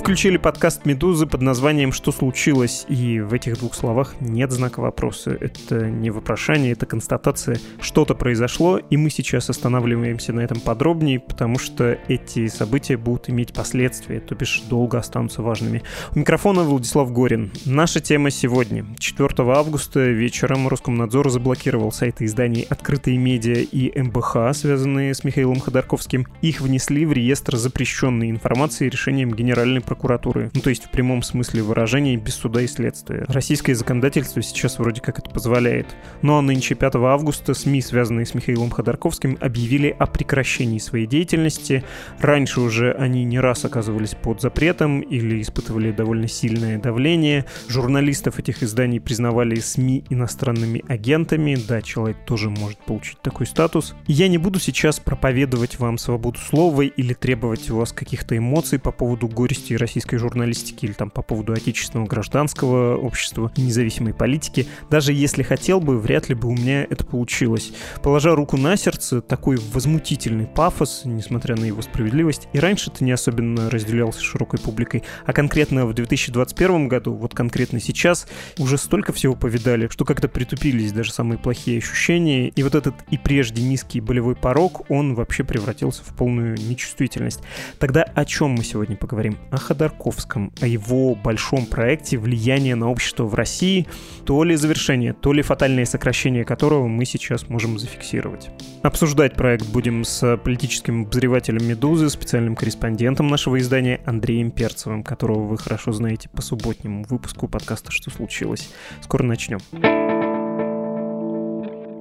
Включили 0.00 0.38
подкаст 0.38 0.86
«Медузы» 0.86 1.26
под 1.26 1.42
названием 1.42 1.92
«Что 1.92 2.10
случилось?» 2.10 2.86
И 2.88 3.20
в 3.20 3.34
этих 3.34 3.58
двух 3.58 3.74
словах 3.74 4.14
нет 4.18 4.50
знака 4.50 4.80
вопроса. 4.80 5.36
Это 5.38 5.90
не 5.90 6.10
вопрошание, 6.10 6.72
это 6.72 6.86
констатация. 6.86 7.60
Что-то 7.82 8.14
произошло, 8.14 8.78
и 8.78 8.96
мы 8.96 9.10
сейчас 9.10 9.50
останавливаемся 9.50 10.32
на 10.32 10.40
этом 10.40 10.58
подробнее, 10.60 11.20
потому 11.20 11.58
что 11.58 11.98
эти 12.08 12.48
события 12.48 12.96
будут 12.96 13.28
иметь 13.28 13.52
последствия, 13.52 14.20
то 14.20 14.34
бишь 14.34 14.62
долго 14.70 14.98
останутся 14.98 15.42
важными. 15.42 15.82
У 16.14 16.18
микрофона 16.18 16.62
Владислав 16.62 17.12
Горин. 17.12 17.50
Наша 17.66 18.00
тема 18.00 18.30
сегодня. 18.30 18.86
4 18.98 19.28
августа 19.52 20.00
вечером 20.08 20.66
Роскомнадзор 20.66 21.28
заблокировал 21.28 21.92
сайты 21.92 22.24
изданий 22.24 22.66
«Открытые 22.70 23.18
медиа» 23.18 23.56
и 23.70 24.00
МБХ, 24.00 24.54
связанные 24.54 25.14
с 25.14 25.24
Михаилом 25.24 25.60
Ходорковским. 25.60 26.26
Их 26.40 26.62
внесли 26.62 27.04
в 27.04 27.12
реестр 27.12 27.56
запрещенной 27.56 28.30
информации 28.30 28.88
решением 28.88 29.34
Генеральной 29.34 29.82
прокуратуры. 29.90 30.50
Ну, 30.54 30.60
то 30.60 30.70
есть 30.70 30.84
в 30.84 30.90
прямом 30.90 31.22
смысле 31.22 31.62
выражения 31.62 32.16
без 32.16 32.34
суда 32.34 32.62
и 32.62 32.68
следствия. 32.68 33.24
Российское 33.26 33.74
законодательство 33.74 34.40
сейчас 34.40 34.78
вроде 34.78 35.00
как 35.00 35.18
это 35.18 35.28
позволяет. 35.30 35.86
Ну 36.22 36.38
а 36.38 36.42
нынче 36.42 36.76
5 36.76 36.94
августа 36.94 37.54
СМИ, 37.54 37.82
связанные 37.82 38.24
с 38.24 38.34
Михаилом 38.34 38.70
Ходорковским, 38.70 39.36
объявили 39.40 39.94
о 39.98 40.06
прекращении 40.06 40.78
своей 40.78 41.06
деятельности. 41.06 41.82
Раньше 42.20 42.60
уже 42.60 42.92
они 42.92 43.24
не 43.24 43.40
раз 43.40 43.64
оказывались 43.64 44.14
под 44.14 44.40
запретом 44.40 45.00
или 45.00 45.42
испытывали 45.42 45.90
довольно 45.90 46.28
сильное 46.28 46.78
давление. 46.78 47.46
Журналистов 47.66 48.38
этих 48.38 48.62
изданий 48.62 49.00
признавали 49.00 49.56
СМИ 49.56 50.04
иностранными 50.08 50.84
агентами. 50.86 51.56
Да, 51.68 51.82
человек 51.82 52.18
тоже 52.24 52.48
может 52.48 52.78
получить 52.78 53.20
такой 53.22 53.46
статус. 53.46 53.96
Я 54.06 54.28
не 54.28 54.38
буду 54.38 54.60
сейчас 54.60 55.00
проповедовать 55.00 55.80
вам 55.80 55.98
свободу 55.98 56.38
слова 56.38 56.82
или 56.82 57.12
требовать 57.12 57.68
у 57.70 57.76
вас 57.78 57.92
каких-то 57.92 58.36
эмоций 58.36 58.78
по 58.78 58.92
поводу 58.92 59.26
горести 59.26 59.70
новостей 59.70 59.76
российской 59.80 60.16
журналистики 60.18 60.84
или 60.84 60.92
там 60.92 61.10
по 61.10 61.22
поводу 61.22 61.52
отечественного 61.52 62.06
гражданского 62.06 62.96
общества 62.96 63.50
независимой 63.56 64.14
политики. 64.14 64.66
Даже 64.90 65.12
если 65.12 65.42
хотел 65.42 65.80
бы, 65.80 65.98
вряд 65.98 66.28
ли 66.28 66.34
бы 66.34 66.48
у 66.48 66.52
меня 66.52 66.84
это 66.84 67.04
получилось. 67.04 67.72
Положа 68.02 68.34
руку 68.34 68.56
на 68.56 68.76
сердце, 68.76 69.20
такой 69.20 69.56
возмутительный 69.72 70.46
пафос, 70.46 71.02
несмотря 71.04 71.56
на 71.56 71.64
его 71.64 71.82
справедливость, 71.82 72.48
и 72.52 72.58
раньше 72.58 72.90
это 72.90 73.04
не 73.04 73.12
особенно 73.12 73.70
разделялся 73.70 74.20
широкой 74.22 74.60
публикой, 74.60 75.02
а 75.26 75.32
конкретно 75.32 75.86
в 75.86 75.94
2021 75.94 76.88
году, 76.88 77.14
вот 77.14 77.34
конкретно 77.34 77.80
сейчас, 77.80 78.26
уже 78.58 78.78
столько 78.78 79.12
всего 79.12 79.34
повидали, 79.34 79.88
что 79.88 80.04
как-то 80.04 80.28
притупились 80.28 80.92
даже 80.92 81.12
самые 81.12 81.38
плохие 81.38 81.78
ощущения, 81.78 82.48
и 82.48 82.62
вот 82.62 82.74
этот 82.74 82.94
и 83.10 83.18
прежде 83.18 83.62
низкий 83.62 84.00
болевой 84.00 84.36
порог, 84.36 84.90
он 84.90 85.14
вообще 85.14 85.44
превратился 85.44 86.02
в 86.04 86.14
полную 86.14 86.56
нечувствительность. 86.56 87.40
Тогда 87.78 88.02
о 88.02 88.24
чем 88.24 88.50
мы 88.50 88.64
сегодня 88.64 88.96
поговорим? 88.96 89.38
О 89.50 89.58
Ходорковском, 89.70 90.52
о 90.60 90.66
его 90.66 91.14
большом 91.14 91.64
проекте 91.64 92.18
влияния 92.18 92.74
на 92.74 92.90
общество 92.90 93.22
в 93.24 93.34
России, 93.36 93.86
то 94.26 94.42
ли 94.42 94.56
завершение, 94.56 95.12
то 95.12 95.32
ли 95.32 95.42
фатальное 95.42 95.84
сокращение 95.84 96.44
которого 96.44 96.88
мы 96.88 97.04
сейчас 97.04 97.48
можем 97.48 97.78
зафиксировать. 97.78 98.50
Обсуждать 98.82 99.34
проект 99.34 99.68
будем 99.68 100.02
с 100.02 100.36
политическим 100.38 101.02
обозревателем 101.02 101.64
«Медузы», 101.68 102.10
специальным 102.10 102.56
корреспондентом 102.56 103.28
нашего 103.28 103.60
издания 103.60 104.00
Андреем 104.06 104.50
Перцевым, 104.50 105.04
которого 105.04 105.46
вы 105.46 105.56
хорошо 105.56 105.92
знаете 105.92 106.28
по 106.28 106.42
субботнему 106.42 107.04
выпуску 107.08 107.46
подкаста 107.46 107.92
«Что 107.92 108.10
случилось?». 108.10 108.70
Скоро 109.02 109.22
начнем. 109.22 109.60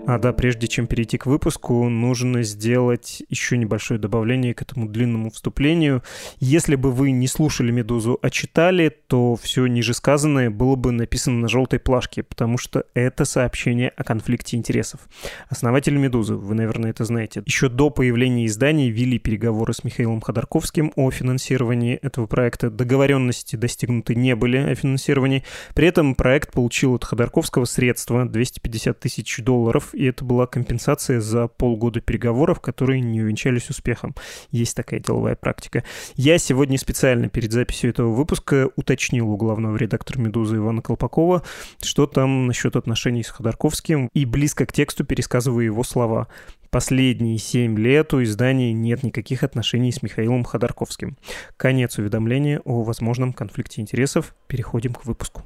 А 0.10 0.18
да, 0.18 0.34
прежде 0.34 0.68
чем 0.68 0.88
перейти 0.88 1.20
к 1.20 1.28
выпуску, 1.28 1.88
нужно 1.88 2.42
сделать 2.42 3.22
еще 3.30 3.58
небольшое 3.58 4.00
добавление 4.00 4.56
к 4.56 4.64
этому 4.64 4.90
длинному 4.90 5.30
вступлению. 5.30 6.02
Если 6.40 6.74
бы 6.76 6.92
вы 6.92 7.12
не 7.12 7.28
слушали 7.28 7.70
«Медузу», 7.72 8.18
а 8.20 8.32
читали, 8.32 8.90
то 9.06 9.36
все 9.36 9.68
ниже 9.68 9.94
сказанное 9.94 10.50
было 10.50 10.76
бы 10.76 10.92
написано 10.92 11.38
на 11.38 11.48
желтой 11.48 11.78
плашке, 11.78 12.24
потому 12.24 12.58
что 12.58 12.86
это 12.96 13.24
сообщение 13.24 13.90
о 13.90 14.04
конфликте 14.04 14.58
интересов. 14.58 15.02
Основатели 15.48 15.96
«Медузы», 15.96 16.34
вы, 16.34 16.56
наверное, 16.56 16.90
это 16.90 17.06
знаете, 17.06 17.44
еще 17.46 17.70
до 17.70 17.92
появления 17.92 18.48
издания 18.48 18.90
вели 18.90 19.20
переговоры 19.20 19.74
с 19.74 19.84
Михаилом 19.84 20.22
Ходорковским 20.22 20.92
о 20.96 21.12
финансировании 21.12 21.98
этого 21.98 22.26
проекта. 22.26 22.72
Договоренности 22.72 23.58
достигнуты 23.58 24.16
не 24.16 24.36
были 24.36 24.58
о 24.58 24.74
финансировании. 24.74 25.44
При 25.76 25.88
этом 25.88 26.16
проект 26.16 26.52
получил 26.52 26.96
от 26.96 27.04
Ходорковского 27.04 27.66
средства 27.66 28.26
250 28.26 29.00
тысяч 29.00 29.38
долларов 29.44 29.94
и 30.00 30.06
это 30.06 30.24
была 30.24 30.48
компенсация 30.48 31.20
за 31.20 31.50
полгода 31.50 32.00
переговоров, 32.00 32.62
которые 32.62 33.02
не 33.02 33.22
увенчались 33.22 33.70
успехом. 33.70 34.16
Есть 34.50 34.74
такая 34.78 35.02
деловая 35.02 35.36
практика. 35.36 35.84
Я 36.16 36.38
сегодня 36.38 36.78
специально 36.78 37.28
перед 37.28 37.52
записью 37.52 37.90
этого 37.90 38.14
выпуска 38.14 38.70
уточнил 38.78 39.30
у 39.30 39.36
главного 39.36 39.76
редактора 39.76 40.20
«Медузы» 40.20 40.56
Ивана 40.56 40.82
Колпакова, 40.82 41.44
что 41.84 42.08
там 42.08 42.48
насчет 42.48 42.78
отношений 42.78 43.24
с 43.24 43.30
Ходорковским, 43.30 44.10
и 44.14 44.24
близко 44.24 44.66
к 44.66 44.72
тексту 44.72 45.04
пересказываю 45.04 45.66
его 45.66 45.84
слова. 45.84 46.30
Последние 46.70 47.38
семь 47.38 47.78
лет 47.78 48.14
у 48.14 48.24
издания 48.24 48.72
нет 48.72 49.04
никаких 49.04 49.44
отношений 49.44 49.92
с 49.92 50.02
Михаилом 50.02 50.46
Ходорковским. 50.46 51.18
Конец 51.58 51.98
уведомления 51.98 52.62
о 52.64 52.84
возможном 52.84 53.34
конфликте 53.34 53.82
интересов. 53.82 54.34
Переходим 54.48 54.94
к 54.94 55.06
выпуску. 55.06 55.44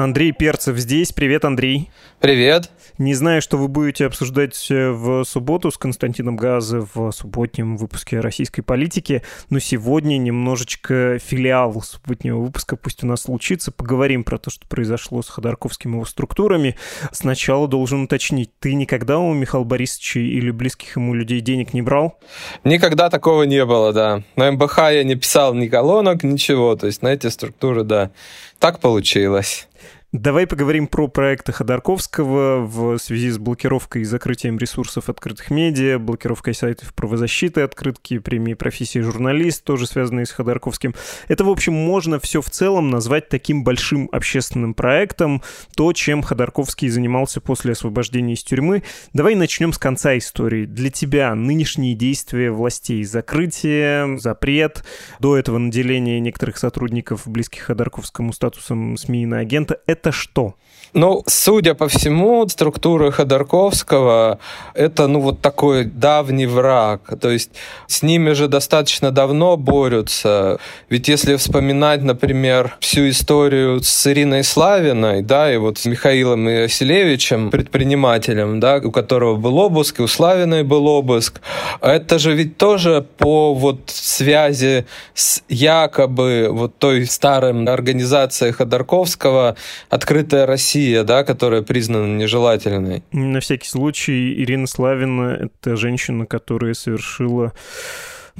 Андрей 0.00 0.32
Перцев 0.32 0.78
здесь. 0.78 1.12
Привет, 1.12 1.44
Андрей. 1.44 1.90
Привет. 2.20 2.70
Не 2.96 3.14
знаю, 3.14 3.42
что 3.42 3.56
вы 3.58 3.68
будете 3.68 4.06
обсуждать 4.06 4.70
э, 4.70 4.90
в 4.90 5.24
субботу 5.24 5.70
с 5.70 5.76
Константином 5.78 6.36
Газы 6.36 6.86
в 6.94 7.12
субботнем 7.12 7.76
выпуске 7.76 8.20
российской 8.20 8.62
политики, 8.62 9.22
но 9.50 9.58
сегодня 9.58 10.16
немножечко 10.18 11.18
филиал 11.18 11.80
субботнего 11.82 12.40
выпуска 12.40 12.76
пусть 12.76 13.04
у 13.04 13.06
нас 13.06 13.22
случится. 13.22 13.72
Поговорим 13.72 14.24
про 14.24 14.38
то, 14.38 14.50
что 14.50 14.66
произошло 14.66 15.22
с 15.22 15.28
Ходорковским 15.28 15.94
его 15.94 16.04
структурами. 16.04 16.76
Сначала 17.12 17.68
должен 17.68 18.04
уточнить, 18.04 18.50
ты 18.58 18.74
никогда 18.74 19.18
у 19.18 19.32
Михаила 19.32 19.64
Борисовича 19.64 20.20
или 20.20 20.50
близких 20.50 20.96
ему 20.96 21.14
людей 21.14 21.40
денег 21.40 21.74
не 21.74 21.82
брал? 21.82 22.18
Никогда 22.64 23.10
такого 23.10 23.44
не 23.44 23.64
было, 23.64 23.92
да. 23.92 24.22
На 24.36 24.50
МБХ 24.52 24.78
я 24.92 25.04
не 25.04 25.14
писал 25.14 25.54
ни 25.54 25.68
колонок, 25.68 26.22
ничего. 26.22 26.74
То 26.76 26.86
есть 26.86 27.02
на 27.02 27.08
эти 27.08 27.28
структуры, 27.28 27.84
да. 27.84 28.10
Так 28.58 28.80
получилось. 28.80 29.68
Давай 30.12 30.48
поговорим 30.48 30.88
про 30.88 31.06
проекты 31.06 31.52
Ходорковского 31.52 32.66
в 32.66 32.98
связи 32.98 33.30
с 33.30 33.38
блокировкой 33.38 34.02
и 34.02 34.04
закрытием 34.04 34.58
ресурсов 34.58 35.08
открытых 35.08 35.50
медиа, 35.50 36.00
блокировкой 36.00 36.52
сайтов 36.52 36.92
правозащиты, 36.94 37.60
открытки 37.60 38.18
премии 38.18 38.54
профессии 38.54 38.98
журналист, 38.98 39.62
тоже 39.62 39.86
связанные 39.86 40.26
с 40.26 40.32
Ходорковским. 40.32 40.96
Это, 41.28 41.44
в 41.44 41.48
общем, 41.48 41.74
можно 41.74 42.18
все 42.18 42.42
в 42.42 42.50
целом 42.50 42.90
назвать 42.90 43.28
таким 43.28 43.62
большим 43.62 44.08
общественным 44.10 44.74
проектом, 44.74 45.42
то, 45.76 45.92
чем 45.92 46.22
Ходорковский 46.22 46.88
занимался 46.88 47.40
после 47.40 47.70
освобождения 47.70 48.34
из 48.34 48.42
тюрьмы. 48.42 48.82
Давай 49.12 49.36
начнем 49.36 49.72
с 49.72 49.78
конца 49.78 50.18
истории. 50.18 50.66
Для 50.66 50.90
тебя 50.90 51.32
нынешние 51.36 51.94
действия 51.94 52.50
властей, 52.50 53.04
закрытие, 53.04 54.18
запрет, 54.18 54.82
до 55.20 55.38
этого 55.38 55.58
наделение 55.58 56.18
некоторых 56.18 56.58
сотрудников, 56.58 57.28
близких 57.28 57.62
Ходорковскому 57.62 58.32
статусом 58.32 58.96
СМИ 58.96 59.26
на 59.26 59.38
агента, 59.38 59.78
это 59.86 59.99
это 60.00 60.12
что? 60.12 60.54
Ну, 60.92 61.22
судя 61.26 61.74
по 61.74 61.86
всему, 61.86 62.48
структура 62.48 63.12
Ходорковского— 63.12 64.40
это, 64.74 65.06
ну, 65.06 65.20
вот 65.20 65.40
такой 65.40 65.84
давний 65.84 66.46
враг. 66.46 67.02
То 67.20 67.30
есть 67.30 67.50
с 67.86 68.02
ними 68.02 68.32
же 68.32 68.48
достаточно 68.48 69.12
давно 69.12 69.56
борются. 69.56 70.58
Ведь 70.88 71.06
если 71.06 71.36
вспоминать, 71.36 72.02
например, 72.02 72.76
всю 72.80 73.08
историю 73.08 73.80
с 73.82 74.06
Ириной 74.06 74.42
Славиной, 74.42 75.22
да, 75.22 75.52
и 75.52 75.58
вот 75.58 75.78
с 75.78 75.86
Михаилом 75.86 76.48
Иоселевичем, 76.48 77.50
предпринимателем, 77.50 78.58
да, 78.58 78.80
у 78.82 78.90
которого 78.90 79.36
был 79.36 79.58
обыск, 79.58 80.00
и 80.00 80.02
у 80.02 80.08
Славиной 80.08 80.64
был 80.64 80.88
обыск, 80.88 81.40
это 81.80 82.18
же 82.18 82.34
ведь 82.34 82.56
тоже 82.56 83.06
по 83.18 83.54
вот 83.54 83.78
связи 83.86 84.86
с 85.14 85.42
якобы 85.48 86.48
вот 86.50 86.76
той 86.78 87.06
старой 87.06 87.64
организацией 87.66 88.50
Ходорковского 88.50 89.54
«Открытая 89.88 90.46
Россия», 90.46 90.69
Россия, 90.70 91.02
да, 91.02 91.24
которая 91.24 91.62
признана 91.62 92.16
нежелательной. 92.16 93.02
На 93.10 93.40
всякий 93.40 93.66
случай, 93.66 94.34
Ирина 94.34 94.68
Славина— 94.68 95.50
это 95.64 95.74
женщина, 95.76 96.26
которая 96.26 96.74
совершила 96.74 97.52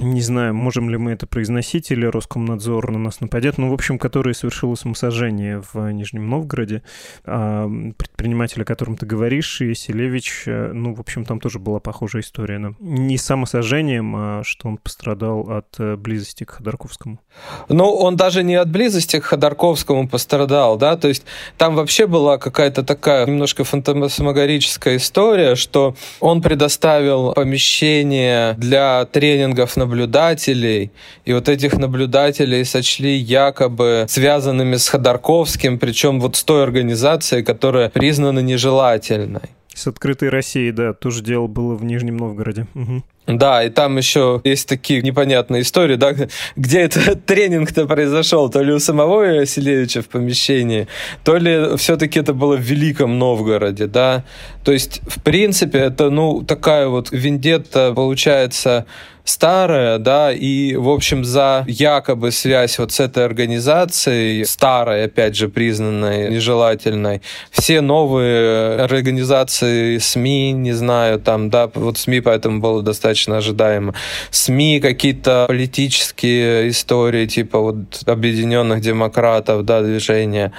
не 0.00 0.23
знаю, 0.23 0.55
можем 0.55 0.91
ли 0.91 0.97
мы 0.97 1.12
это 1.12 1.26
произносить, 1.26 1.91
или 1.91 2.06
Роскомнадзор 2.06 2.91
на 2.91 2.99
нас 2.99 3.20
нападет, 3.20 3.58
ну, 3.58 3.70
в 3.70 3.75
общем, 3.75 3.99
которая 3.99 4.35
совершила 4.35 4.75
самосожжение 4.75 5.62
в 5.73 5.91
Нижнем 5.93 6.29
Новгороде. 6.29 6.82
А 7.25 7.69
предприниматель, 7.97 8.62
о 8.62 8.64
котором 8.64 8.97
ты 8.97 9.06
говоришь, 9.06 9.58
Селевич, 9.58 10.44
э, 10.47 10.73
ну, 10.73 10.94
в 10.94 11.00
общем, 11.00 11.25
там 11.25 11.38
тоже 11.38 11.58
была 11.58 11.81
похожая 11.81 12.23
история. 12.23 12.58
Но 12.58 12.75
не 12.81 13.19
самосожжением, 13.19 14.14
а 14.17 14.43
что 14.44 14.69
он 14.69 14.79
пострадал 14.79 15.50
от 15.50 15.79
э, 15.79 15.97
близости 15.97 16.44
к 16.44 16.52
Ходорковскому. 16.52 17.20
Ну, 17.69 17.91
он 17.91 18.17
даже 18.17 18.43
не 18.43 18.55
от 18.55 18.70
близости 18.70 19.20
к 19.20 19.25
Ходорковскому 19.25 20.08
пострадал, 20.08 20.76
да, 20.76 20.97
то 20.97 21.08
есть 21.08 21.25
там 21.58 21.75
вообще 21.76 22.06
была 22.06 22.38
какая-то 22.38 22.82
такая 22.82 23.26
немножко 23.26 23.64
фантасмагорическая 23.64 24.97
история, 24.97 25.55
что 25.55 25.94
он 26.20 26.43
предоставил 26.43 27.32
помещение 27.35 28.55
для 28.55 29.05
тренингов 29.06 29.76
наблюдателей, 29.90 30.90
и 31.25 31.32
вот 31.32 31.48
этих 31.48 31.78
наблюдателей 31.78 32.64
сочли 32.64 33.16
якобы 33.16 34.06
связанными 34.08 34.76
с 34.76 34.88
Ходорковским, 34.88 35.78
причем 35.78 36.20
вот 36.20 36.37
с 36.37 36.44
той 36.44 36.62
организацией, 36.62 37.42
которая 37.42 37.88
признана 37.88 38.40
нежелательной. 38.40 39.50
С 39.75 39.87
открытой 39.87 40.28
Россией, 40.28 40.72
да, 40.72 40.92
тоже 40.92 41.22
дело 41.22 41.46
было 41.46 41.75
в 41.75 41.84
Нижнем 41.84 42.16
Новгороде. 42.16 42.66
Угу. 42.75 43.02
Да, 43.26 43.62
и 43.62 43.70
там 43.70 43.96
еще 43.96 44.40
есть 44.44 44.69
такие 44.69 45.02
непонятные 45.02 45.62
истории, 45.62 45.96
да, 45.96 46.14
где 46.56 46.81
этот 46.81 47.25
тренинг-то 47.26 47.87
произошел, 47.87 48.48
то 48.50 48.62
ли 48.62 48.72
у 48.72 48.81
самого 48.81 49.19
Васильевича 49.19 50.02
в 50.02 50.08
помещении, 50.08 50.88
то 51.25 51.37
ли 51.37 51.76
все-таки 51.76 52.19
это 52.19 52.34
было 52.34 52.56
в 52.56 52.60
Великом 52.60 53.19
Новгороде, 53.19 53.87
да. 53.87 54.25
То 54.64 54.72
есть, 54.72 55.00
в 55.06 55.22
принципе, 55.22 55.78
это, 55.78 56.10
ну, 56.10 56.42
такая 56.42 56.88
вот 56.88 57.12
вендетта, 57.12 57.92
получается, 57.94 58.87
старая, 59.31 59.99
да, 59.99 60.32
и, 60.32 60.75
в 60.75 60.88
общем, 60.88 61.25
за 61.25 61.65
якобы 61.69 62.32
связь 62.32 62.79
вот 62.79 62.93
с 62.93 63.00
этой 63.00 63.25
организацией, 63.25 64.44
старой, 64.44 65.05
опять 65.05 65.37
же, 65.37 65.49
признанной 65.49 66.31
нежелательной, 66.31 67.23
все 67.50 67.81
новые 67.81 68.81
организации 68.81 69.99
СМИ, 69.99 70.53
не 70.53 70.73
знаю, 70.73 71.21
там, 71.21 71.49
да, 71.49 71.71
вот 71.75 71.99
СМИ 71.99 72.21
поэтому 72.21 72.61
было 72.61 72.82
достаточно 72.82 73.37
ожидаемо, 73.37 73.94
СМИ, 74.31 74.81
какие-то 74.81 75.44
политические 75.47 76.69
истории, 76.71 77.26
типа 77.26 77.59
вот 77.61 77.76
Объединенных 78.06 78.81
Демократов, 78.81 79.65
да, 79.65 79.83
движения. 79.83 80.53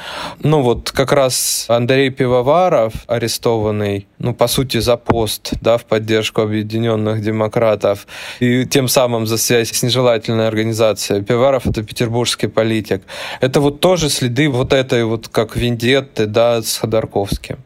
Ну, 0.43 0.61
вот 0.61 0.91
как 0.91 1.11
раз 1.11 1.65
Андрей 1.67 2.09
Пивоваров, 2.09 2.93
арестованный, 3.07 4.07
ну, 4.23 4.33
по 4.33 4.47
сути, 4.47 4.79
за 4.79 4.97
пост, 4.97 5.53
да, 5.61 5.77
в 5.77 5.85
поддержку 5.85 6.41
Объединенных 6.41 7.21
Демократов, 7.21 8.07
и 8.39 8.65
тем 8.65 8.87
самым 8.87 9.25
за 9.27 9.37
связь 9.37 9.71
с 9.71 9.83
нежелательной 9.83 10.47
организацией. 10.47 11.23
Пиваров— 11.23 11.65
это 11.65 11.83
петербургский 11.83 12.47
политик. 12.47 13.01
Это 13.41 13.59
вот 13.59 13.79
тоже 13.79 14.09
следы 14.09 14.49
вот 14.49 14.73
этой 14.73 15.03
вот 15.03 15.27
как 15.27 15.55
вендетты, 15.55 16.25
да, 16.25 16.61
с 16.61 16.77
Ходорковским. 16.77 17.57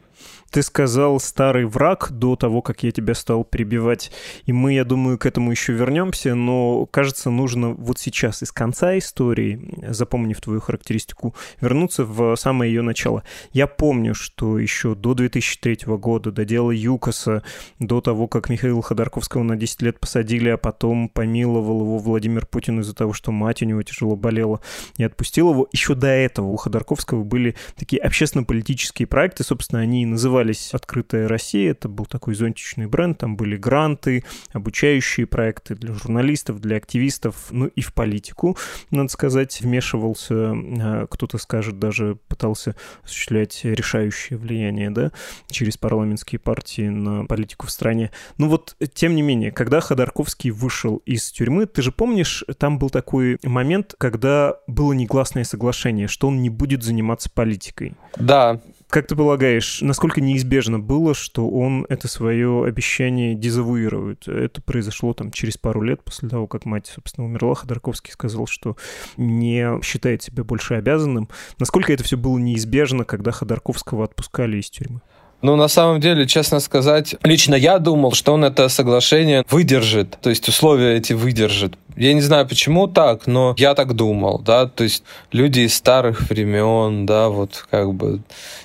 Ты 0.51 0.61
сказал 0.61 1.19
«старый 1.19 1.65
враг» 1.65 2.11
до 2.11 2.35
того, 2.35 2.61
как 2.61 2.83
я 2.83 2.91
тебя 2.91 3.13
стал 3.13 3.43
перебивать. 3.43 4.11
И 4.45 4.53
мы, 4.53 4.73
я 4.73 4.85
думаю, 4.85 5.17
к 5.17 5.25
этому 5.25 5.51
еще 5.51 5.73
вернемся, 5.73 6.33
но, 6.33 6.85
кажется, 6.85 7.29
нужно 7.29 7.71
вот 7.71 7.99
сейчас 7.99 8.41
из 8.41 8.51
конца 8.53 8.97
истории, 8.97 9.83
запомнив 9.89 10.39
твою 10.39 10.61
характеристику, 10.61 11.35
вернуться 11.59 12.05
в 12.05 12.35
самое 12.37 12.73
ее 12.73 12.83
начало. 12.83 13.23
Я 13.51 13.67
помню, 13.67 14.13
что 14.13 14.57
еще 14.57 14.95
до 14.95 15.13
2003 15.13 15.79
года, 15.97 16.31
до 16.31 16.45
дела 16.45 16.71
ЮКОСа, 16.71 17.43
до 17.79 17.99
того, 17.99 18.27
как 18.27 18.47
Михаила 18.49 18.81
Ходорковского 18.81 19.43
на 19.43 19.57
10 19.57 19.81
лет 19.81 19.99
посадили, 19.99 20.49
а 20.49 20.57
потом 20.57 21.09
помиловал 21.09 21.81
его 21.81 21.97
Владимир 21.97 22.45
Путин 22.45 22.79
из-за 22.79 22.95
того, 22.95 23.11
что 23.11 23.33
мать 23.33 23.61
у 23.61 23.65
него 23.65 23.83
тяжело 23.83 24.15
болела 24.15 24.61
и 24.97 25.03
отпустил 25.03 25.51
его, 25.51 25.67
еще 25.73 25.95
до 25.95 26.07
этого 26.07 26.47
у 26.47 26.55
Ходорковского 26.55 27.23
были 27.23 27.55
такие 27.75 28.01
общественно-политические 28.01 29.07
проекты, 29.07 29.43
собственно, 29.43 29.81
они 29.81 30.03
и 30.03 30.05
назывались 30.05 30.34
назывались 30.35 30.73
«Открытая 30.73 31.29
Россия». 31.29 31.71
Это 31.71 31.87
был 31.87 32.05
такой 32.05 32.35
зонтичный 32.35 32.87
бренд. 32.87 33.17
Там 33.17 33.37
были 33.37 33.55
гранты, 33.55 34.25
обучающие 34.51 35.25
проекты 35.25 35.75
для 35.75 35.93
журналистов, 35.93 36.59
для 36.59 36.75
активистов, 36.75 37.47
ну 37.51 37.67
и 37.67 37.79
в 37.79 37.93
политику, 37.93 38.57
надо 38.91 39.07
сказать, 39.07 39.61
вмешивался, 39.61 40.33
а, 40.35 41.07
кто-то 41.09 41.37
скажет, 41.37 41.79
даже 41.79 42.17
пытался 42.27 42.75
осуществлять 43.03 43.61
решающее 43.63 44.37
влияние, 44.37 44.89
да, 44.89 45.13
через 45.49 45.77
парламентские 45.77 46.39
партии 46.39 46.89
на 46.89 47.25
политику 47.25 47.67
в 47.67 47.71
стране. 47.71 48.11
Ну 48.37 48.49
вот, 48.49 48.75
тем 48.93 49.15
не 49.15 49.21
менее, 49.21 49.53
когда 49.53 49.79
Ходорковский 49.79 50.49
вышел 50.49 50.97
из 51.05 51.31
тюрьмы, 51.31 51.65
ты 51.65 51.81
же 51.81 51.93
помнишь, 51.93 52.43
там 52.57 52.77
был 52.77 52.89
такой 52.89 53.39
момент, 53.43 53.95
когда 53.97 54.55
было 54.67 54.91
негласное 54.91 55.45
соглашение, 55.45 56.09
что 56.09 56.27
он 56.27 56.41
не 56.41 56.49
будет 56.49 56.83
заниматься 56.83 57.29
политикой. 57.29 57.93
Да, 58.17 58.59
как 58.89 59.07
ты 59.07 59.15
полагаешь, 59.15 59.81
насколько 59.81 60.21
неизбежно 60.21 60.79
было, 60.79 61.13
что 61.13 61.49
он 61.49 61.85
это 61.89 62.07
свое 62.07 62.65
обещание 62.65 63.35
дезавуирует? 63.35 64.27
Это 64.27 64.61
произошло 64.61 65.13
там 65.13 65.31
через 65.31 65.57
пару 65.57 65.81
лет 65.81 66.03
после 66.03 66.29
того, 66.29 66.47
как 66.47 66.65
мать, 66.65 66.91
собственно, 66.93 67.25
умерла. 67.25 67.55
Ходорковский 67.55 68.13
сказал, 68.13 68.47
что 68.47 68.77
не 69.17 69.81
считает 69.81 70.23
себя 70.23 70.43
больше 70.43 70.75
обязанным. 70.75 71.29
Насколько 71.59 71.93
это 71.93 72.03
все 72.03 72.17
было 72.17 72.37
неизбежно, 72.37 73.03
когда 73.03 73.31
Ходорковского 73.31 74.05
отпускали 74.05 74.57
из 74.57 74.69
тюрьмы? 74.69 75.01
Ну, 75.41 75.55
на 75.55 75.67
самом 75.67 75.99
деле, 75.99 76.25
честно 76.25 76.59
сказать, 76.59 77.15
лично 77.23 77.55
я 77.55 77.77
думал, 77.77 78.13
что 78.13 78.33
он 78.33 78.45
это 78.45 78.67
соглашение 78.69 79.45
выдержит, 79.49 80.17
то 80.21 80.29
есть 80.29 80.47
условия 80.47 80.95
эти 80.95 81.13
выдержит. 81.13 81.77
Я 81.97 82.13
не 82.13 82.21
знаю, 82.21 82.45
почему 82.47 82.87
так, 82.87 83.25
но 83.25 83.55
я 83.57 83.73
так 83.73 83.93
думал, 83.93 84.39
да, 84.39 84.65
то 84.65 84.83
есть 84.83 85.03
люди 85.31 85.61
из 85.61 85.75
старых 85.75 86.29
времен, 86.29 87.05
да, 87.05 87.29
вот 87.29 87.65
как 87.71 87.93
бы, 87.93 88.21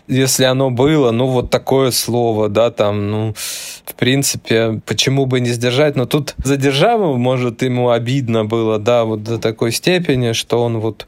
если 0.08 0.44
оно 0.44 0.70
было, 0.70 1.12
ну, 1.12 1.26
вот 1.26 1.48
такое 1.48 1.92
слово, 1.92 2.48
да, 2.48 2.72
там, 2.72 3.10
ну, 3.10 3.34
в 3.84 3.94
принципе, 3.94 4.80
почему 4.84 5.26
бы 5.26 5.38
не 5.38 5.50
сдержать, 5.50 5.94
но 5.94 6.06
тут 6.06 6.34
за 6.42 6.56
державу, 6.56 7.16
может, 7.16 7.62
ему 7.62 7.90
обидно 7.90 8.44
было, 8.44 8.78
да, 8.78 9.04
вот 9.04 9.22
до 9.22 9.38
такой 9.38 9.70
степени, 9.70 10.32
что 10.32 10.64
он 10.64 10.80
вот 10.80 11.06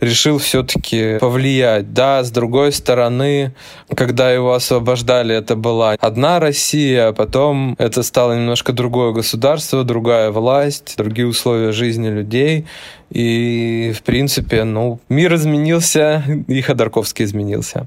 решил 0.00 0.38
все-таки 0.38 1.18
повлиять, 1.18 1.92
да, 1.92 2.22
с 2.22 2.30
другой 2.30 2.70
стороны, 2.70 3.52
когда 3.96 4.30
его 4.30 4.54
освобождали, 4.54 5.34
это 5.34 5.56
была 5.56 5.96
одна 5.98 6.38
Россия, 6.38 7.08
а 7.08 7.12
потом 7.12 7.74
это 7.78 8.04
стало 8.04 8.34
немножко 8.34 8.72
другое 8.72 9.12
государство, 9.12 9.82
другая 9.82 10.30
власть, 10.30 10.94
другие 10.96 11.26
условия 11.26 11.63
жизни 11.72 12.08
людей. 12.08 12.66
И, 13.10 13.92
в 13.94 14.02
принципе, 14.02 14.64
ну, 14.64 15.00
мир 15.08 15.34
изменился, 15.34 16.22
и 16.48 16.60
Ходорковский 16.60 17.24
изменился 17.24 17.86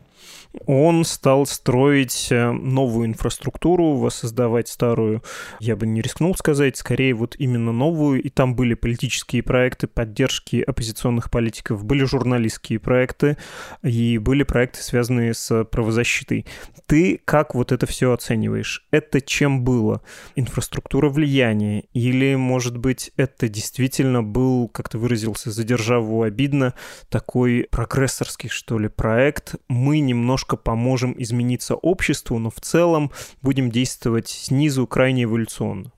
он 0.65 1.05
стал 1.05 1.45
строить 1.45 2.27
э, 2.31 2.51
новую 2.51 3.07
инфраструктуру, 3.07 3.95
воссоздавать 3.95 4.67
старую, 4.67 5.23
я 5.59 5.75
бы 5.75 5.85
не 5.85 6.01
рискнул 6.01 6.35
сказать, 6.35 6.77
скорее 6.77 7.13
вот 7.13 7.35
именно 7.37 7.71
новую, 7.71 8.21
и 8.21 8.29
там 8.29 8.55
были 8.55 8.73
политические 8.73 9.43
проекты 9.43 9.87
поддержки 9.87 10.63
оппозиционных 10.65 11.29
политиков, 11.29 11.83
были 11.83 12.03
журналистские 12.03 12.79
проекты, 12.79 13.37
и 13.83 14.17
были 14.17 14.43
проекты, 14.43 14.81
связанные 14.81 15.33
с 15.33 15.65
правозащитой. 15.65 16.45
Ты 16.85 17.19
как 17.25 17.53
вот 17.53 17.71
это 17.71 17.85
все 17.85 18.13
оцениваешь? 18.13 18.85
Это 18.91 19.19
чем 19.19 19.63
было? 19.63 20.01
Инфраструктура 20.35 21.09
влияния? 21.09 21.83
Или, 21.93 22.35
может 22.35 22.77
быть, 22.77 23.11
это 23.17 23.49
действительно 23.49 24.23
был, 24.23 24.69
как 24.69 24.87
ты 24.89 24.97
выразился, 24.97 25.51
за 25.51 25.63
державу 25.63 26.21
обидно, 26.21 26.73
такой 27.09 27.67
прогрессорский, 27.69 28.49
что 28.49 28.79
ли, 28.79 28.87
проект? 28.87 29.55
Мы 29.67 29.99
немножко 29.99 30.46
немножко 30.47 30.57
поможем 30.57 31.13
измениться 31.17 31.75
обществу, 31.75 32.39
но 32.39 32.49
в 32.49 32.61
целом 32.61 33.11
будем 33.41 33.69
действовать 33.69 34.29
снизу 34.29 34.87
крайне 34.87 35.23
эволюционно. 35.23 35.91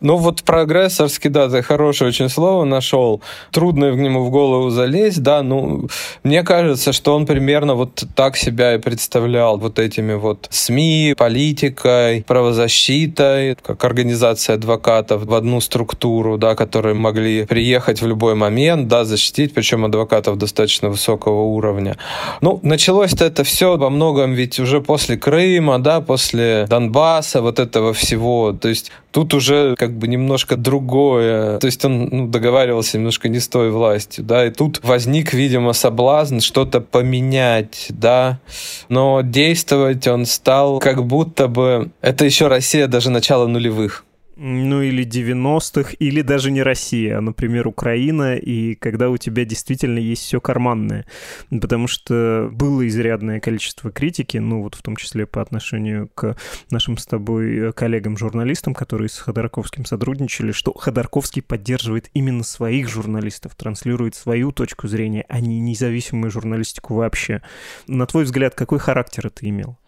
Ну 0.00 0.16
вот 0.16 0.42
прогрессорский, 0.42 1.30
да, 1.30 1.48
ты 1.48 1.62
хорошее 1.62 2.08
очень 2.08 2.28
слово 2.28 2.64
нашел. 2.64 3.22
Трудно 3.50 3.92
к 3.92 3.96
нему 3.96 4.24
в 4.24 4.30
голову 4.30 4.70
залезть, 4.70 5.22
да, 5.22 5.42
ну, 5.42 5.88
мне 6.22 6.42
кажется, 6.42 6.92
что 6.92 7.14
он 7.14 7.26
примерно 7.26 7.74
вот 7.74 8.04
так 8.14 8.36
себя 8.36 8.74
и 8.74 8.78
представлял 8.78 9.58
вот 9.58 9.78
этими 9.78 10.14
вот 10.14 10.48
СМИ, 10.50 11.14
политикой, 11.16 12.24
правозащитой, 12.26 13.56
как 13.56 13.84
организация 13.84 14.56
адвокатов 14.56 15.24
в 15.24 15.34
одну 15.34 15.60
структуру, 15.60 16.38
да, 16.38 16.54
которые 16.54 16.94
могли 16.94 17.46
приехать 17.46 18.02
в 18.02 18.06
любой 18.06 18.34
момент, 18.34 18.88
да, 18.88 19.04
защитить, 19.04 19.54
причем 19.54 19.84
адвокатов 19.84 20.36
достаточно 20.36 20.88
высокого 20.88 21.42
уровня. 21.42 21.96
Ну, 22.40 22.60
началось-то 22.62 23.24
это 23.24 23.44
все 23.44 23.76
во 23.76 23.90
многом 23.90 24.32
ведь 24.32 24.58
уже 24.58 24.80
после 24.80 25.16
Крыма, 25.16 25.78
да, 25.78 26.00
после 26.00 26.66
Донбасса, 26.68 27.40
вот 27.40 27.58
этого 27.58 27.92
всего, 27.92 28.52
то 28.52 28.68
есть 28.68 28.92
тут 29.10 29.32
уже 29.34 29.55
уже 29.56 29.76
как 29.76 29.96
бы 29.96 30.08
немножко 30.08 30.56
другое. 30.56 31.58
То 31.58 31.66
есть 31.66 31.84
он 31.84 32.08
ну, 32.10 32.26
договаривался 32.28 32.98
немножко 32.98 33.28
не 33.28 33.40
с 33.40 33.48
той 33.48 33.70
властью, 33.70 34.24
да, 34.24 34.46
и 34.46 34.50
тут 34.50 34.80
возник, 34.82 35.32
видимо, 35.32 35.72
соблазн 35.72 36.40
что-то 36.40 36.80
поменять, 36.80 37.86
да, 37.88 38.40
но 38.88 39.20
действовать 39.22 40.06
он 40.06 40.26
стал 40.26 40.78
как 40.78 41.04
будто 41.04 41.48
бы... 41.48 41.90
Это 42.00 42.24
еще 42.24 42.48
Россия 42.48 42.86
даже 42.86 43.10
начала 43.10 43.46
нулевых 43.46 44.04
ну 44.36 44.82
или 44.82 45.04
90-х, 45.04 45.94
или 45.98 46.20
даже 46.20 46.50
не 46.50 46.62
Россия, 46.62 47.18
а, 47.18 47.20
например, 47.20 47.66
Украина, 47.66 48.36
и 48.36 48.74
когда 48.74 49.08
у 49.08 49.16
тебя 49.16 49.44
действительно 49.44 49.98
есть 49.98 50.22
все 50.22 50.40
карманное. 50.40 51.06
Потому 51.50 51.88
что 51.88 52.50
было 52.52 52.86
изрядное 52.86 53.40
количество 53.40 53.90
критики, 53.90 54.36
ну 54.36 54.62
вот 54.62 54.74
в 54.74 54.82
том 54.82 54.96
числе 54.96 55.26
по 55.26 55.40
отношению 55.40 56.08
к 56.14 56.36
нашим 56.70 56.98
с 56.98 57.06
тобой 57.06 57.72
коллегам-журналистам, 57.72 58.74
которые 58.74 59.08
с 59.08 59.18
Ходорковским 59.18 59.86
сотрудничали, 59.86 60.52
что 60.52 60.72
Ходорковский 60.72 61.42
поддерживает 61.42 62.10
именно 62.12 62.44
своих 62.44 62.88
журналистов, 62.88 63.54
транслирует 63.54 64.14
свою 64.14 64.52
точку 64.52 64.86
зрения, 64.86 65.24
а 65.28 65.40
не 65.40 65.60
независимую 65.60 66.30
журналистику 66.30 66.94
вообще. 66.94 67.40
На 67.86 68.06
твой 68.06 68.24
взгляд, 68.24 68.54
какой 68.54 68.78
характер 68.78 69.28
это 69.28 69.48
имел? 69.48 69.78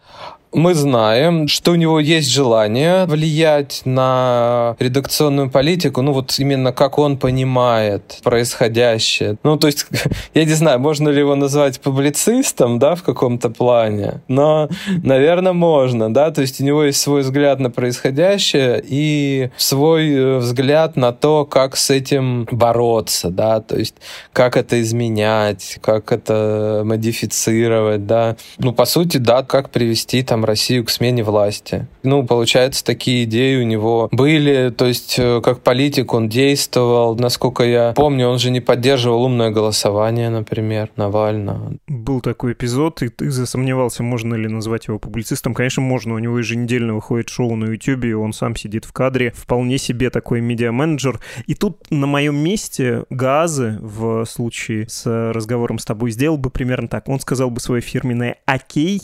Мы 0.51 0.73
знаем, 0.73 1.47
что 1.47 1.71
у 1.71 1.75
него 1.75 1.99
есть 1.99 2.29
желание 2.29 3.05
влиять 3.05 3.81
на 3.85 4.75
редакционную 4.79 5.49
политику, 5.49 6.01
ну 6.01 6.11
вот 6.11 6.35
именно 6.39 6.71
как 6.71 6.97
он 6.97 7.17
понимает 7.17 8.19
происходящее. 8.23 9.37
Ну, 9.43 9.57
то 9.57 9.67
есть, 9.67 9.85
я 10.33 10.45
не 10.45 10.53
знаю, 10.53 10.79
можно 10.79 11.09
ли 11.09 11.19
его 11.19 11.35
назвать 11.35 11.79
публицистом, 11.79 12.79
да, 12.79 12.95
в 12.95 13.03
каком-то 13.03 13.49
плане, 13.49 14.21
но, 14.27 14.69
наверное, 15.03 15.53
можно, 15.53 16.13
да, 16.13 16.31
то 16.31 16.41
есть 16.41 16.61
у 16.61 16.63
него 16.63 16.83
есть 16.83 16.99
свой 16.99 17.21
взгляд 17.21 17.59
на 17.59 17.69
происходящее 17.69 18.81
и 18.83 19.49
свой 19.57 20.09
э, 20.09 20.37
взгляд 20.37 20.95
на 20.95 21.11
то, 21.11 21.45
как 21.45 21.75
с 21.75 21.89
этим 21.89 22.47
бороться, 22.51 23.29
да, 23.29 23.61
то 23.61 23.77
есть 23.77 23.95
как 24.33 24.57
это 24.57 24.81
изменять, 24.81 25.77
как 25.81 26.11
это 26.11 26.81
модифицировать, 26.85 28.07
да. 28.07 28.35
Ну, 28.57 28.73
по 28.73 28.85
сути, 28.85 29.17
да, 29.17 29.43
как 29.43 29.69
привести 29.69 29.98
там 30.25 30.45
Россию 30.45 30.85
к 30.85 30.89
смене 30.89 31.23
власти. 31.23 31.87
Ну, 32.03 32.25
получается, 32.25 32.83
такие 32.83 33.23
идеи 33.23 33.61
у 33.61 33.65
него 33.65 34.09
были, 34.11 34.69
то 34.69 34.85
есть 34.85 35.15
э, 35.17 35.41
как 35.43 35.61
политик 35.61 36.13
он 36.13 36.29
действовал. 36.29 37.15
Насколько 37.15 37.63
я 37.63 37.93
помню, 37.93 38.27
он 38.27 38.39
же 38.39 38.51
не 38.51 38.61
поддерживал 38.61 39.23
умное 39.23 39.49
голосование, 39.49 40.29
например, 40.29 40.89
Навального. 40.95 41.73
Был 41.87 42.21
такой 42.21 42.53
эпизод, 42.53 43.01
и 43.01 43.09
ты 43.09 43.31
засомневался, 43.31 44.03
можно 44.03 44.35
ли 44.35 44.47
назвать 44.47 44.87
его 44.87 44.99
публицистом. 44.99 45.53
Конечно, 45.53 45.81
можно, 45.81 46.15
у 46.15 46.19
него 46.19 46.37
еженедельно 46.37 46.95
выходит 46.95 47.29
шоу 47.29 47.55
на 47.55 47.65
YouTube, 47.65 48.15
он 48.19 48.33
сам 48.33 48.55
сидит 48.55 48.85
в 48.85 48.93
кадре, 48.93 49.33
вполне 49.35 49.77
себе 49.77 50.09
такой 50.09 50.41
медиа-менеджер. 50.41 51.19
И 51.47 51.55
тут 51.55 51.89
на 51.89 52.07
моем 52.07 52.35
месте 52.35 53.05
Газы 53.09 53.77
в 53.81 54.25
случае 54.25 54.87
с 54.87 55.31
разговором 55.31 55.79
с 55.79 55.85
тобой 55.85 56.11
сделал 56.11 56.37
бы 56.37 56.49
примерно 56.49 56.87
так. 56.87 57.07
Он 57.09 57.19
сказал 57.19 57.49
бы 57.49 57.59
свое 57.59 57.81
фирменное 57.81 58.37
«Окей» 58.45 59.01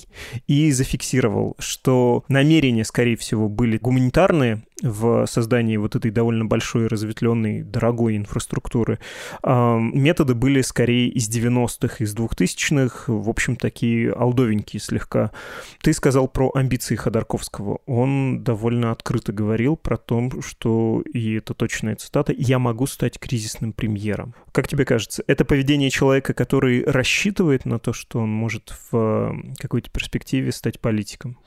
и 0.47 0.69
зафиксировал, 0.85 1.55
что 1.59 2.23
намерения, 2.27 2.85
скорее 2.85 3.17
всего, 3.17 3.49
были 3.49 3.77
гуманитарные, 3.77 4.61
в 4.81 5.25
создании 5.25 5.77
вот 5.77 5.95
этой 5.95 6.11
довольно 6.11 6.45
большой, 6.45 6.87
разветвленной, 6.87 7.63
дорогой 7.63 8.17
инфраструктуры. 8.17 8.99
Методы 9.43 10.35
были 10.35 10.61
скорее 10.61 11.09
из 11.09 11.29
90-х, 11.29 12.03
из 12.03 12.15
2000-х, 12.15 13.11
в 13.11 13.29
общем, 13.29 13.55
такие 13.55 14.11
алдовенькие 14.11 14.81
слегка. 14.81 15.31
Ты 15.81 15.93
сказал 15.93 16.27
про 16.27 16.51
амбиции 16.53 16.95
Ходорковского. 16.95 17.79
Он 17.85 18.43
довольно 18.43 18.91
открыто 18.91 19.31
говорил 19.31 19.77
про 19.77 19.97
то, 19.97 20.29
что, 20.41 21.03
и 21.13 21.35
это 21.35 21.53
точная 21.53 21.95
цитата, 21.95 22.33
«я 22.35 22.59
могу 22.59 22.85
стать 22.85 23.17
кризисным 23.17 23.71
премьером». 23.71 24.35
Как 24.51 24.67
тебе 24.67 24.85
кажется, 24.85 25.23
это 25.27 25.45
поведение 25.45 25.89
человека, 25.89 26.33
который 26.33 26.83
рассчитывает 26.83 27.65
на 27.65 27.79
то, 27.79 27.93
что 27.93 28.19
он 28.19 28.29
может 28.29 28.73
в 28.91 29.35
какой-то 29.57 29.89
перспективе 29.89 30.51
стать 30.51 30.79
политиком? 30.79 31.37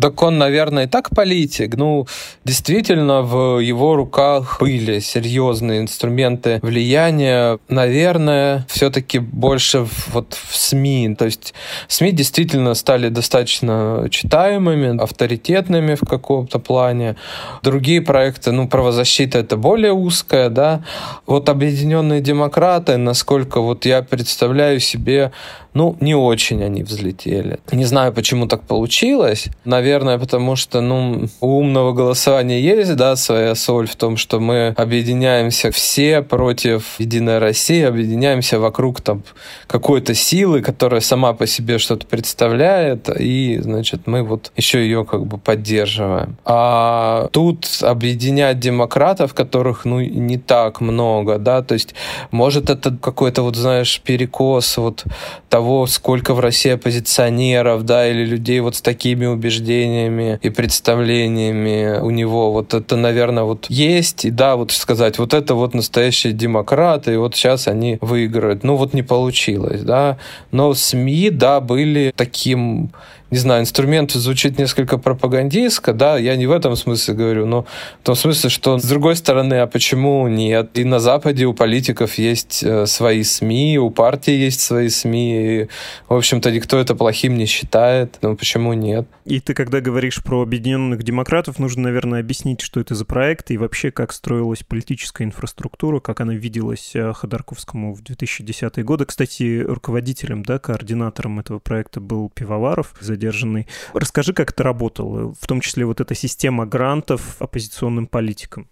Так 0.00 0.22
он, 0.22 0.38
наверное, 0.38 0.84
и 0.84 0.86
так 0.86 1.10
политик. 1.10 1.76
Ну, 1.76 2.06
действительно, 2.44 3.22
в 3.22 3.58
его 3.58 3.96
руках 3.96 4.58
были 4.60 5.00
серьезные 5.00 5.80
инструменты 5.80 6.60
влияния. 6.62 7.58
Наверное, 7.68 8.66
все-таки 8.68 9.18
больше 9.18 9.86
вот 10.12 10.34
в 10.34 10.56
СМИ. 10.56 11.16
То 11.16 11.24
есть 11.24 11.54
СМИ 11.88 12.12
действительно 12.12 12.74
стали 12.74 13.08
достаточно 13.08 14.06
читаемыми, 14.10 15.02
авторитетными 15.02 15.94
в 15.94 16.06
каком-то 16.06 16.58
плане. 16.58 17.16
Другие 17.62 18.00
проекты, 18.00 18.52
ну, 18.52 18.68
правозащита 18.68 19.38
это 19.38 19.56
более 19.56 19.92
узкая, 19.92 20.48
да. 20.48 20.84
Вот 21.26 21.48
объединенные 21.48 22.20
демократы, 22.20 22.96
насколько 22.96 23.60
вот 23.60 23.84
я 23.84 24.02
представляю 24.02 24.80
себе, 24.80 25.32
ну, 25.78 25.96
не 26.00 26.16
очень 26.16 26.64
они 26.64 26.82
взлетели. 26.82 27.60
Не 27.70 27.84
знаю, 27.84 28.12
почему 28.12 28.48
так 28.48 28.62
получилось. 28.62 29.46
Наверное, 29.64 30.18
потому 30.18 30.56
что, 30.56 30.80
ну, 30.80 31.28
у 31.40 31.58
умного 31.60 31.92
голосования 31.92 32.60
есть, 32.60 32.96
да, 32.96 33.14
своя 33.14 33.54
соль 33.54 33.86
в 33.86 33.94
том, 33.94 34.16
что 34.16 34.40
мы 34.40 34.74
объединяемся 34.76 35.70
все 35.70 36.20
против 36.22 36.98
Единой 36.98 37.38
России, 37.38 37.82
объединяемся 37.84 38.58
вокруг 38.58 39.00
там 39.02 39.22
какой-то 39.68 40.14
силы, 40.14 40.62
которая 40.62 41.00
сама 41.00 41.32
по 41.32 41.46
себе 41.46 41.78
что-то 41.78 42.06
представляет, 42.06 43.08
и, 43.16 43.60
значит, 43.60 44.08
мы 44.08 44.24
вот 44.24 44.50
еще 44.56 44.80
ее 44.80 45.04
как 45.04 45.26
бы 45.26 45.38
поддерживаем. 45.38 46.36
А 46.44 47.28
тут 47.30 47.68
объединять 47.82 48.58
демократов, 48.58 49.32
которых, 49.32 49.84
ну, 49.84 50.00
не 50.00 50.38
так 50.38 50.80
много, 50.80 51.38
да, 51.38 51.62
то 51.62 51.74
есть, 51.74 51.94
может, 52.32 52.68
это 52.68 52.96
какой-то 53.00 53.42
вот, 53.42 53.54
знаешь, 53.54 54.00
перекос 54.04 54.76
вот 54.78 55.04
того, 55.48 55.67
сколько 55.86 56.34
в 56.34 56.40
России 56.40 56.72
оппозиционеров, 56.72 57.84
да, 57.84 58.08
или 58.08 58.24
людей 58.24 58.60
вот 58.60 58.76
с 58.76 58.80
такими 58.80 59.26
убеждениями 59.26 60.38
и 60.42 60.50
представлениями 60.50 61.98
у 62.00 62.10
него. 62.10 62.52
Вот 62.52 62.74
это, 62.74 62.96
наверное, 62.96 63.44
вот 63.44 63.66
есть, 63.68 64.24
и 64.24 64.30
да, 64.30 64.56
вот 64.56 64.72
сказать, 64.72 65.18
вот 65.18 65.34
это 65.34 65.54
вот 65.54 65.74
настоящие 65.74 66.32
демократы, 66.32 67.14
и 67.14 67.16
вот 67.16 67.34
сейчас 67.34 67.68
они 67.68 67.98
выиграют. 68.00 68.64
Ну 68.64 68.76
вот 68.76 68.94
не 68.94 69.02
получилось, 69.02 69.82
да. 69.82 70.18
Но 70.50 70.74
СМИ, 70.74 71.30
да, 71.30 71.60
были 71.60 72.12
таким 72.16 72.90
не 73.30 73.38
знаю, 73.38 73.62
инструмент 73.62 74.12
звучит 74.12 74.58
несколько 74.58 74.96
пропагандистско, 74.96 75.92
да, 75.92 76.16
я 76.16 76.36
не 76.36 76.46
в 76.46 76.52
этом 76.52 76.76
смысле 76.76 77.14
говорю, 77.14 77.46
но 77.46 77.66
в 78.02 78.04
том 78.04 78.14
смысле, 78.14 78.48
что 78.48 78.78
с 78.78 78.84
другой 78.84 79.16
стороны, 79.16 79.54
а 79.54 79.66
почему 79.66 80.26
нет? 80.28 80.70
И 80.78 80.84
на 80.84 80.98
Западе 80.98 81.44
у 81.44 81.52
политиков 81.52 82.14
есть 82.14 82.62
э, 82.62 82.86
свои 82.86 83.22
СМИ, 83.22 83.78
у 83.78 83.90
партии 83.90 84.32
есть 84.32 84.60
свои 84.60 84.88
СМИ, 84.88 85.62
и, 85.62 85.68
в 86.08 86.14
общем-то, 86.14 86.50
никто 86.50 86.78
это 86.78 86.94
плохим 86.94 87.36
не 87.36 87.44
считает, 87.44 88.16
ну 88.22 88.34
почему 88.34 88.72
нет? 88.72 89.06
И 89.26 89.40
ты, 89.40 89.52
когда 89.52 89.82
говоришь 89.82 90.24
про 90.24 90.40
объединенных 90.40 91.02
демократов, 91.02 91.58
нужно, 91.58 91.82
наверное, 91.82 92.20
объяснить, 92.20 92.62
что 92.62 92.80
это 92.80 92.94
за 92.94 93.04
проект 93.04 93.50
и 93.50 93.58
вообще, 93.58 93.90
как 93.90 94.12
строилась 94.12 94.62
политическая 94.62 95.24
инфраструктура, 95.24 96.00
как 96.00 96.20
она 96.20 96.32
виделась 96.32 96.92
э, 96.94 97.12
Ходорковскому 97.12 97.94
в 97.94 98.02
2010-е 98.02 98.84
годы. 98.84 99.04
Кстати, 99.04 99.60
руководителем, 99.60 100.42
да, 100.44 100.58
координатором 100.58 101.40
этого 101.40 101.58
проекта 101.58 102.00
был 102.00 102.30
Пивоваров, 102.30 102.94
за 103.00 103.17
задержанный. 103.18 103.66
Расскажи, 103.94 104.32
как 104.32 104.50
это 104.52 104.62
работало, 104.62 105.34
в 105.38 105.46
том 105.46 105.60
числе 105.60 105.84
вот 105.84 106.00
эта 106.00 106.14
система 106.14 106.66
грантов 106.66 107.36
оппозиционным 107.40 108.06
политикам. 108.06 108.68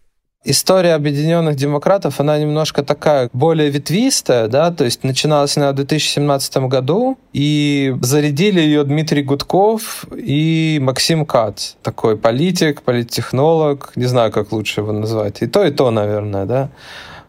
История 0.49 0.95
Объединенных 0.95 1.57
Демократов, 1.57 2.21
она 2.21 2.39
немножко 2.39 2.85
такая 2.85 3.29
более 3.33 3.69
ветвистая, 3.69 4.47
да, 4.47 4.71
то 4.71 4.85
есть 4.85 5.03
начиналась 5.03 5.57
она 5.57 5.73
в 5.73 5.75
2017 5.75 6.57
году, 6.69 7.19
и 7.33 7.97
зарядили 8.01 8.61
ее 8.61 8.85
Дмитрий 8.85 9.25
Гудков 9.25 10.07
и 10.17 10.79
Максим 10.81 11.27
Кац, 11.27 11.73
такой 11.83 12.17
политик, 12.17 12.83
политтехнолог, 12.83 13.91
не 13.97 14.05
знаю, 14.07 14.31
как 14.31 14.53
лучше 14.53 14.83
его 14.83 14.93
назвать, 14.93 15.43
и 15.43 15.49
то, 15.49 15.65
и 15.65 15.73
то, 15.73 15.91
наверное, 15.91 16.45
да. 16.45 16.71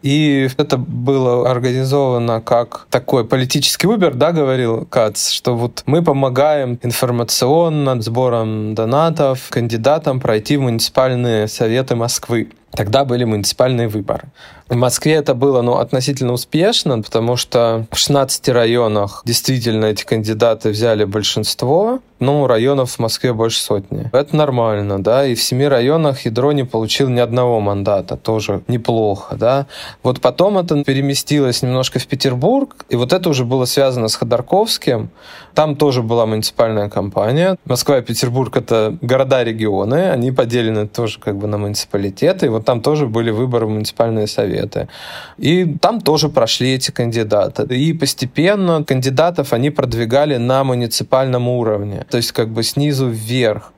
И 0.02 0.48
это 0.56 0.76
было 0.76 1.50
организовано 1.50 2.40
как 2.40 2.86
такой 2.90 3.24
политический 3.24 3.86
выбор, 3.86 4.14
да, 4.14 4.32
говорил 4.32 4.86
Кац, 4.86 5.30
что 5.30 5.56
вот 5.56 5.82
мы 5.86 6.02
помогаем 6.02 6.78
информационно 6.82 8.00
сбором 8.00 8.74
донатов 8.74 9.48
кандидатам 9.50 10.20
пройти 10.20 10.56
в 10.56 10.62
муниципальные 10.62 11.48
советы 11.48 11.96
Москвы. 11.96 12.48
Тогда 12.72 13.04
были 13.04 13.24
муниципальные 13.24 13.88
выборы. 13.88 14.28
В 14.68 14.76
Москве 14.76 15.14
это 15.14 15.34
было 15.34 15.62
ну, 15.62 15.78
относительно 15.78 16.34
успешно, 16.34 17.00
потому 17.00 17.36
что 17.36 17.86
в 17.90 17.96
16 17.96 18.48
районах 18.50 19.22
действительно 19.24 19.86
эти 19.86 20.04
кандидаты 20.04 20.70
взяли 20.70 21.04
большинство, 21.04 22.00
ну, 22.20 22.46
районов 22.46 22.90
в 22.90 22.98
Москве 22.98 23.32
больше 23.32 23.60
сотни. 23.60 24.10
Это 24.12 24.36
нормально, 24.36 25.02
да, 25.02 25.24
и 25.24 25.34
в 25.34 25.42
семи 25.42 25.66
районах 25.66 26.26
ядро 26.26 26.52
не 26.52 26.64
получил 26.64 27.08
ни 27.08 27.20
одного 27.20 27.60
мандата, 27.60 28.16
тоже 28.16 28.62
неплохо, 28.68 29.36
да. 29.36 29.66
Вот 30.02 30.20
потом 30.20 30.58
это 30.58 30.84
переместилось 30.84 31.62
немножко 31.62 31.98
в 31.98 32.06
Петербург, 32.06 32.84
и 32.90 32.96
вот 32.96 33.14
это 33.14 33.30
уже 33.30 33.44
было 33.44 33.64
связано 33.64 34.08
с 34.08 34.16
Ходорковским. 34.16 35.10
Там 35.54 35.76
тоже 35.76 36.02
была 36.02 36.26
муниципальная 36.26 36.90
кампания. 36.90 37.56
Москва 37.64 37.98
и 37.98 38.02
Петербург— 38.02 38.54
это 38.56 38.98
города-регионы, 39.00 40.10
они 40.10 40.30
поделены 40.30 40.86
тоже 40.86 41.18
как 41.20 41.38
бы 41.38 41.46
на 41.46 41.56
муниципалитеты, 41.56 42.46
и 42.46 42.48
вот 42.58 42.66
там 42.66 42.80
тоже 42.80 43.06
были 43.06 43.30
выборы 43.30 43.66
в 43.66 43.70
муниципальные 43.70 44.26
советы. 44.26 44.88
И 45.38 45.76
там 45.80 46.00
тоже 46.00 46.28
прошли 46.28 46.74
эти 46.74 46.90
кандидаты. 46.90 47.62
И 47.74 47.92
постепенно 47.92 48.84
кандидатов 48.84 49.52
они 49.52 49.70
продвигали 49.70 50.38
на 50.38 50.64
муниципальном 50.64 51.48
уровне, 51.48 52.04
то 52.10 52.16
есть 52.16 52.32
как 52.32 52.48
бы 52.48 52.62
снизу 52.62 53.08
вверх. 53.08 53.72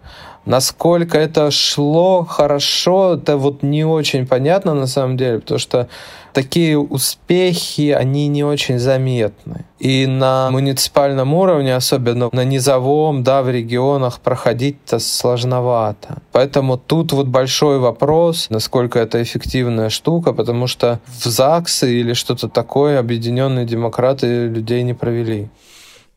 Насколько 0.47 1.19
это 1.19 1.51
шло 1.51 2.25
хорошо, 2.25 3.15
это 3.15 3.37
вот 3.37 3.63
не 3.63 3.85
очень 3.85 4.27
понятно 4.27 4.75
на 4.75 4.87
самом 4.87 5.17
деле, 5.17 5.39
потому 5.39 5.59
что 5.59 5.89
такие 6.33 6.79
успехи, 6.79 7.91
они 7.91 8.29
не 8.29 8.45
очень 8.45 8.79
заметны. 8.79 9.65
И 9.79 10.07
на 10.07 10.51
муниципальном 10.51 11.33
уровне, 11.35 11.75
особенно 11.75 12.29
на 12.33 12.45
низовом, 12.45 13.23
да, 13.23 13.43
в 13.43 13.51
регионах, 13.51 14.21
проходить-то 14.21 14.99
сложновато. 14.99 16.19
Поэтому 16.33 16.77
тут 16.77 17.13
вот 17.13 17.27
большой 17.27 17.79
вопрос, 17.79 18.49
насколько 18.51 18.99
это 18.99 19.23
эффективная 19.23 19.89
штука, 19.89 20.33
потому 20.33 20.67
что 20.67 21.01
в 21.07 21.25
ЗАГСы 21.25 22.01
или 22.01 22.13
что-то 22.13 22.49
такое 22.49 22.99
объединенные 22.99 23.65
демократы 23.65 24.49
людей 24.49 24.83
не 24.83 24.95
провели. 24.95 25.49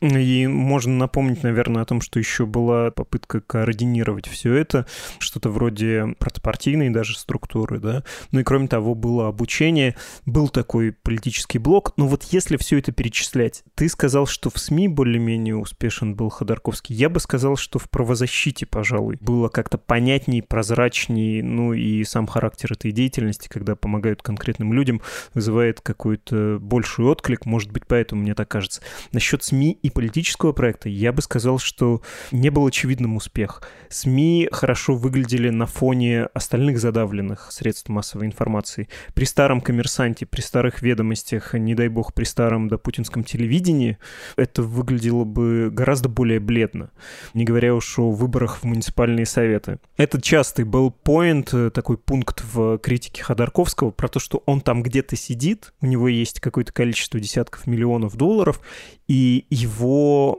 И 0.00 0.46
можно 0.46 0.94
напомнить, 0.94 1.42
наверное, 1.42 1.82
о 1.82 1.86
том, 1.86 2.00
что 2.00 2.18
еще 2.18 2.46
была 2.46 2.90
попытка 2.90 3.40
координировать 3.40 4.26
все 4.26 4.52
это, 4.54 4.86
что-то 5.18 5.50
вроде 5.50 6.14
протопартийной 6.18 6.90
даже 6.90 7.18
структуры, 7.18 7.78
да. 7.78 8.04
Ну 8.30 8.40
и 8.40 8.42
кроме 8.42 8.68
того, 8.68 8.94
было 8.94 9.28
обучение, 9.28 9.96
был 10.26 10.48
такой 10.48 10.92
политический 10.92 11.58
блок. 11.58 11.94
Но 11.96 12.06
вот 12.06 12.24
если 12.24 12.56
все 12.56 12.78
это 12.78 12.92
перечислять, 12.92 13.64
ты 13.74 13.88
сказал, 13.88 14.26
что 14.26 14.50
в 14.50 14.58
СМИ 14.58 14.88
более-менее 14.88 15.56
успешен 15.56 16.14
был 16.14 16.28
Ходорковский. 16.28 16.94
Я 16.94 17.08
бы 17.08 17.20
сказал, 17.20 17.56
что 17.56 17.78
в 17.78 17.88
правозащите, 17.88 18.66
пожалуй, 18.66 19.16
было 19.20 19.48
как-то 19.48 19.78
понятней, 19.78 20.42
прозрачней, 20.42 21.42
ну 21.42 21.72
и 21.72 22.04
сам 22.04 22.26
характер 22.26 22.72
этой 22.72 22.92
деятельности, 22.92 23.48
когда 23.48 23.76
помогают 23.76 24.22
конкретным 24.22 24.72
людям, 24.72 25.00
вызывает 25.32 25.80
какой-то 25.80 26.58
больший 26.60 27.04
отклик, 27.06 27.46
может 27.46 27.72
быть, 27.72 27.86
поэтому 27.86 28.22
мне 28.22 28.34
так 28.34 28.48
кажется. 28.48 28.82
Насчет 29.12 29.42
СМИ 29.42 29.78
и 29.84 29.90
политического 29.90 30.52
проекта 30.52 30.88
я 30.88 31.12
бы 31.12 31.20
сказал, 31.20 31.58
что 31.58 32.00
не 32.32 32.48
был 32.48 32.66
очевидным 32.66 33.16
успех. 33.16 33.62
СМИ 33.90 34.48
хорошо 34.50 34.94
выглядели 34.94 35.50
на 35.50 35.66
фоне 35.66 36.24
остальных 36.32 36.78
задавленных 36.78 37.52
средств 37.52 37.90
массовой 37.90 38.24
информации. 38.24 38.88
При 39.12 39.26
старом 39.26 39.60
коммерсанте, 39.60 40.24
при 40.24 40.40
старых 40.40 40.80
ведомостях, 40.80 41.52
не 41.52 41.74
дай 41.74 41.88
бог, 41.88 42.14
при 42.14 42.24
старом 42.24 42.68
да, 42.68 42.78
путинском 42.78 43.24
телевидении, 43.24 43.98
это 44.36 44.62
выглядело 44.62 45.24
бы 45.24 45.68
гораздо 45.70 46.08
более 46.08 46.40
бледно, 46.40 46.88
не 47.34 47.44
говоря 47.44 47.74
уж 47.74 47.98
о 47.98 48.10
выборах 48.10 48.60
в 48.60 48.64
муниципальные 48.64 49.26
советы. 49.26 49.80
Это 49.98 50.18
частый 50.18 50.64
был 50.64 50.92
поинт, 50.92 51.52
э, 51.52 51.68
такой 51.68 51.98
пункт 51.98 52.42
в 52.42 52.78
критике 52.78 53.22
Ходорковского 53.22 53.90
про 53.90 54.08
то, 54.08 54.18
что 54.18 54.42
он 54.46 54.62
там 54.62 54.82
где-то 54.82 55.14
сидит, 55.14 55.74
у 55.82 55.86
него 55.86 56.08
есть 56.08 56.40
какое-то 56.40 56.72
количество 56.72 57.20
десятков 57.20 57.66
миллионов 57.66 58.16
долларов, 58.16 58.62
и 59.08 59.44
его 59.50 59.73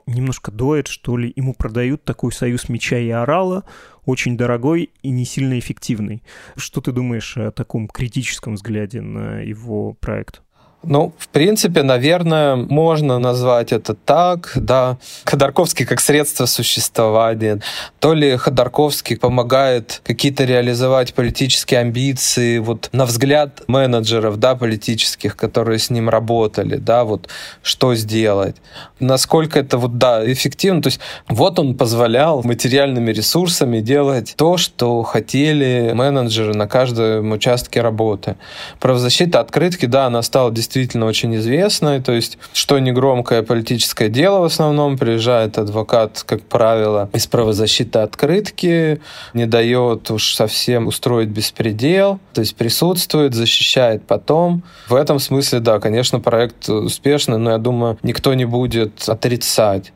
немножко 0.06 0.52
доет, 0.52 0.88
что 0.88 1.18
ли, 1.18 1.32
ему 1.36 1.54
продают 1.54 2.04
такой 2.04 2.32
союз 2.32 2.70
меча 2.70 2.98
и 2.98 3.10
орала, 3.10 3.64
очень 4.06 4.38
дорогой 4.38 4.92
и 5.02 5.10
не 5.10 5.26
сильно 5.26 5.58
эффективный. 5.60 6.24
Что 6.56 6.82
ты 6.82 6.92
думаешь 6.92 7.38
о 7.38 7.52
таком 7.52 7.88
критическом 7.88 8.56
взгляде 8.56 9.02
на 9.02 9.40
его 9.40 9.94
проект? 9.94 10.42
Ну, 10.88 11.14
в 11.18 11.30
принципе, 11.30 11.82
наверное, 11.82 12.56
можно 12.56 13.18
назвать 13.18 13.72
это 13.72 13.96
так, 13.96 14.52
да. 14.56 14.98
Ходорковский 15.24 15.86
как 15.86 16.00
средство 16.00 16.46
существования. 16.46 17.60
То 18.00 18.14
ли 18.14 18.38
Ходорковский 18.38 19.18
помогает 19.18 20.02
какие-то 20.04 20.44
реализовать 20.44 21.16
политические 21.16 21.80
амбиции, 21.80 22.60
вот 22.60 22.90
на 22.92 23.06
взгляд 23.06 23.64
менеджеров, 23.68 24.38
да, 24.38 24.56
политических, 24.56 25.36
которые 25.36 25.80
с 25.80 25.90
ним 25.90 26.08
работали, 26.08 26.76
да, 26.76 27.04
вот 27.04 27.30
что 27.64 27.96
сделать. 27.96 28.58
Насколько 29.00 29.60
это 29.60 29.80
вот, 29.80 29.98
да, 29.98 30.32
эффективно. 30.32 30.84
То 30.84 30.88
есть 30.88 31.00
вот 31.28 31.58
он 31.58 31.76
позволял 31.76 32.44
материальными 32.44 33.12
ресурсами 33.12 33.80
делать 33.80 34.36
то, 34.38 34.58
что 34.58 35.02
хотели 35.02 35.94
менеджеры 35.96 36.54
на 36.54 36.68
каждом 36.68 37.32
участке 37.32 37.82
работы. 37.82 38.36
Правозащита 38.80 39.40
открытки, 39.40 39.88
да, 39.88 40.06
она 40.06 40.22
стала 40.22 40.52
действительно 40.52 40.75
действительно 40.76 41.06
очень 41.06 41.34
известной. 41.38 42.02
То 42.02 42.12
есть, 42.12 42.38
что 42.54 42.80
не 42.80 42.92
громкое 42.92 43.44
политическое 43.44 44.10
дело 44.10 44.40
в 44.40 44.44
основном, 44.44 44.98
приезжает 44.98 45.58
адвокат, 45.58 46.24
как 46.26 46.42
правило, 46.44 47.10
из 47.14 47.28
правозащиты 47.28 48.00
открытки, 48.00 49.00
не 49.34 49.46
дает 49.46 50.12
уж 50.12 50.36
совсем 50.36 50.88
устроить 50.88 51.30
беспредел, 51.30 52.20
то 52.34 52.42
есть 52.42 52.58
присутствует, 52.58 53.34
защищает 53.34 54.06
потом. 54.06 54.64
В 54.90 54.96
этом 54.96 55.20
смысле, 55.20 55.62
да, 55.62 55.80
конечно, 55.80 56.20
проект 56.20 56.68
успешный, 56.68 57.38
но 57.38 57.52
я 57.52 57.58
думаю, 57.58 57.98
никто 58.04 58.34
не 58.34 58.46
будет 58.46 59.08
отрицать. 59.08 59.94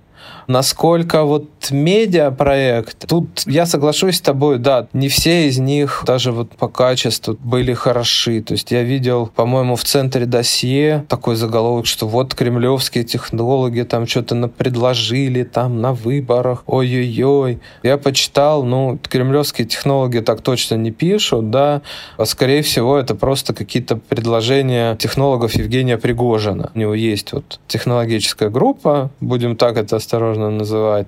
Насколько 0.50 1.26
вот 1.26 1.46
медиапроект, 1.70 3.08
тут 3.08 3.44
я 3.46 3.68
соглашусь 3.68 4.16
с 4.16 4.22
тобой, 4.22 4.58
да, 4.58 4.88
не 4.94 5.08
все 5.08 5.48
из 5.48 5.60
них 5.60 6.02
даже 6.08 6.32
вот 6.32 6.50
по 6.54 6.68
качеству 6.68 7.38
были 7.40 7.74
хороши. 7.74 8.42
То 8.42 8.54
есть 8.54 8.72
я 8.72 8.82
видел, 8.82 9.28
по-моему, 9.28 9.76
в 9.76 9.84
центре 9.84 10.26
досье 10.26 11.06
такой 11.08 11.36
заголовок, 11.36 11.86
что 11.86 12.08
вот 12.08 12.34
кремлевские 12.34 13.04
технологи 13.04 13.82
там 13.84 14.08
что-то 14.08 14.48
предложили 14.48 15.44
там 15.44 15.82
на 15.82 15.94
выборах, 15.94 16.64
ой-ой-ой. 16.66 17.60
Я 17.84 18.00
почитал, 18.00 18.64
ну, 18.64 18.98
кремлевские 19.08 19.68
технологи 19.68 20.18
так 20.18 20.42
точно 20.42 20.74
не 20.76 20.90
пишут, 20.90 21.52
да, 21.52 21.84
а 22.18 22.26
скорее 22.26 22.64
всего 22.64 22.98
это 22.98 23.14
просто 23.14 23.54
какие-то 23.54 23.98
предложения 23.98 24.96
технологов 24.96 25.54
Евгения 25.54 26.00
Пригожина. 26.00 26.72
У 26.74 26.80
него 26.80 26.96
есть 26.96 27.34
вот 27.34 27.60
технологическая 27.68 28.50
группа, 28.50 29.12
будем 29.22 29.56
так 29.56 29.78
это 29.78 29.98
осторожно 29.98 30.39
можно 30.40 30.58
называть. 30.58 31.08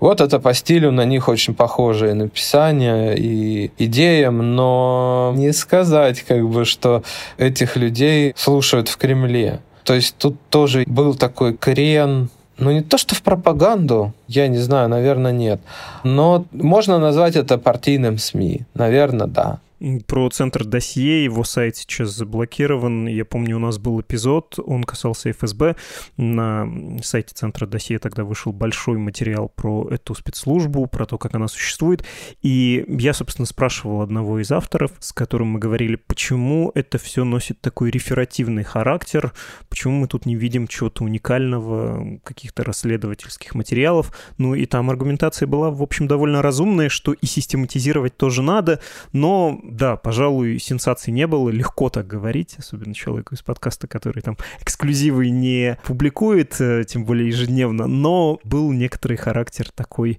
Вот 0.00 0.20
это 0.20 0.40
по 0.40 0.54
стилю 0.54 0.90
на 0.90 1.04
них 1.04 1.28
очень 1.28 1.54
похожее 1.54 2.14
написание 2.14 3.16
и 3.16 3.70
идеям, 3.78 4.54
но 4.56 5.32
не 5.36 5.52
сказать, 5.52 6.22
как 6.22 6.48
бы, 6.48 6.64
что 6.64 7.02
этих 7.38 7.76
людей 7.76 8.32
слушают 8.36 8.88
в 8.88 8.96
Кремле. 8.96 9.60
То 9.84 9.94
есть 9.94 10.16
тут 10.18 10.36
тоже 10.50 10.84
был 10.86 11.14
такой 11.14 11.56
крен 11.56 12.28
ну, 12.58 12.70
не 12.70 12.82
то, 12.82 12.98
что 12.98 13.14
в 13.14 13.22
пропаганду, 13.22 14.12
я 14.28 14.46
не 14.48 14.58
знаю, 14.58 14.90
наверное, 14.90 15.32
нет. 15.32 15.60
Но 16.04 16.44
можно 16.52 16.98
назвать 16.98 17.34
это 17.34 17.56
партийным 17.56 18.18
СМИ. 18.18 18.66
Наверное, 18.74 19.26
да. 19.26 19.58
Про 20.06 20.28
центр 20.28 20.64
досье, 20.64 21.24
его 21.24 21.42
сайт 21.42 21.76
сейчас 21.76 22.10
заблокирован. 22.10 23.06
Я 23.06 23.24
помню, 23.24 23.56
у 23.56 23.60
нас 23.60 23.78
был 23.78 23.98
эпизод, 24.02 24.58
он 24.58 24.84
касался 24.84 25.30
ФСБ. 25.30 25.74
На 26.18 26.68
сайте 27.02 27.34
центра 27.34 27.66
досье 27.66 27.98
тогда 27.98 28.24
вышел 28.24 28.52
большой 28.52 28.98
материал 28.98 29.48
про 29.48 29.88
эту 29.90 30.14
спецслужбу, 30.14 30.86
про 30.86 31.06
то, 31.06 31.16
как 31.16 31.34
она 31.34 31.48
существует. 31.48 32.04
И 32.42 32.84
я, 32.88 33.14
собственно, 33.14 33.46
спрашивал 33.46 34.02
одного 34.02 34.40
из 34.40 34.52
авторов, 34.52 34.92
с 34.98 35.14
которым 35.14 35.48
мы 35.48 35.58
говорили, 35.58 35.96
почему 35.96 36.70
это 36.74 36.98
все 36.98 37.24
носит 37.24 37.62
такой 37.62 37.90
реферативный 37.90 38.64
характер, 38.64 39.32
почему 39.70 39.94
мы 40.00 40.08
тут 40.08 40.26
не 40.26 40.36
видим 40.36 40.68
чего-то 40.68 41.04
уникального, 41.04 42.20
каких-то 42.22 42.64
расследовательских 42.64 43.54
материалов. 43.54 44.12
Ну 44.36 44.54
и 44.54 44.66
там 44.66 44.90
аргументация 44.90 45.46
была, 45.46 45.70
в 45.70 45.82
общем, 45.82 46.06
довольно 46.06 46.42
разумная, 46.42 46.90
что 46.90 47.14
и 47.14 47.24
систематизировать 47.24 48.18
тоже 48.18 48.42
надо, 48.42 48.80
но 49.14 49.58
да, 49.70 49.96
пожалуй, 49.96 50.58
сенсаций 50.58 51.12
не 51.12 51.26
было. 51.26 51.48
Легко 51.48 51.88
так 51.88 52.06
говорить, 52.06 52.56
особенно 52.58 52.94
человеку 52.94 53.34
из 53.34 53.42
подкаста, 53.42 53.86
который 53.86 54.22
там 54.22 54.36
эксклюзивы 54.60 55.30
не 55.30 55.78
публикует, 55.84 56.60
э, 56.60 56.84
тем 56.84 57.04
более 57.04 57.28
ежедневно. 57.28 57.86
Но 57.86 58.40
был 58.44 58.72
некоторый 58.72 59.16
характер 59.16 59.70
такой 59.74 60.18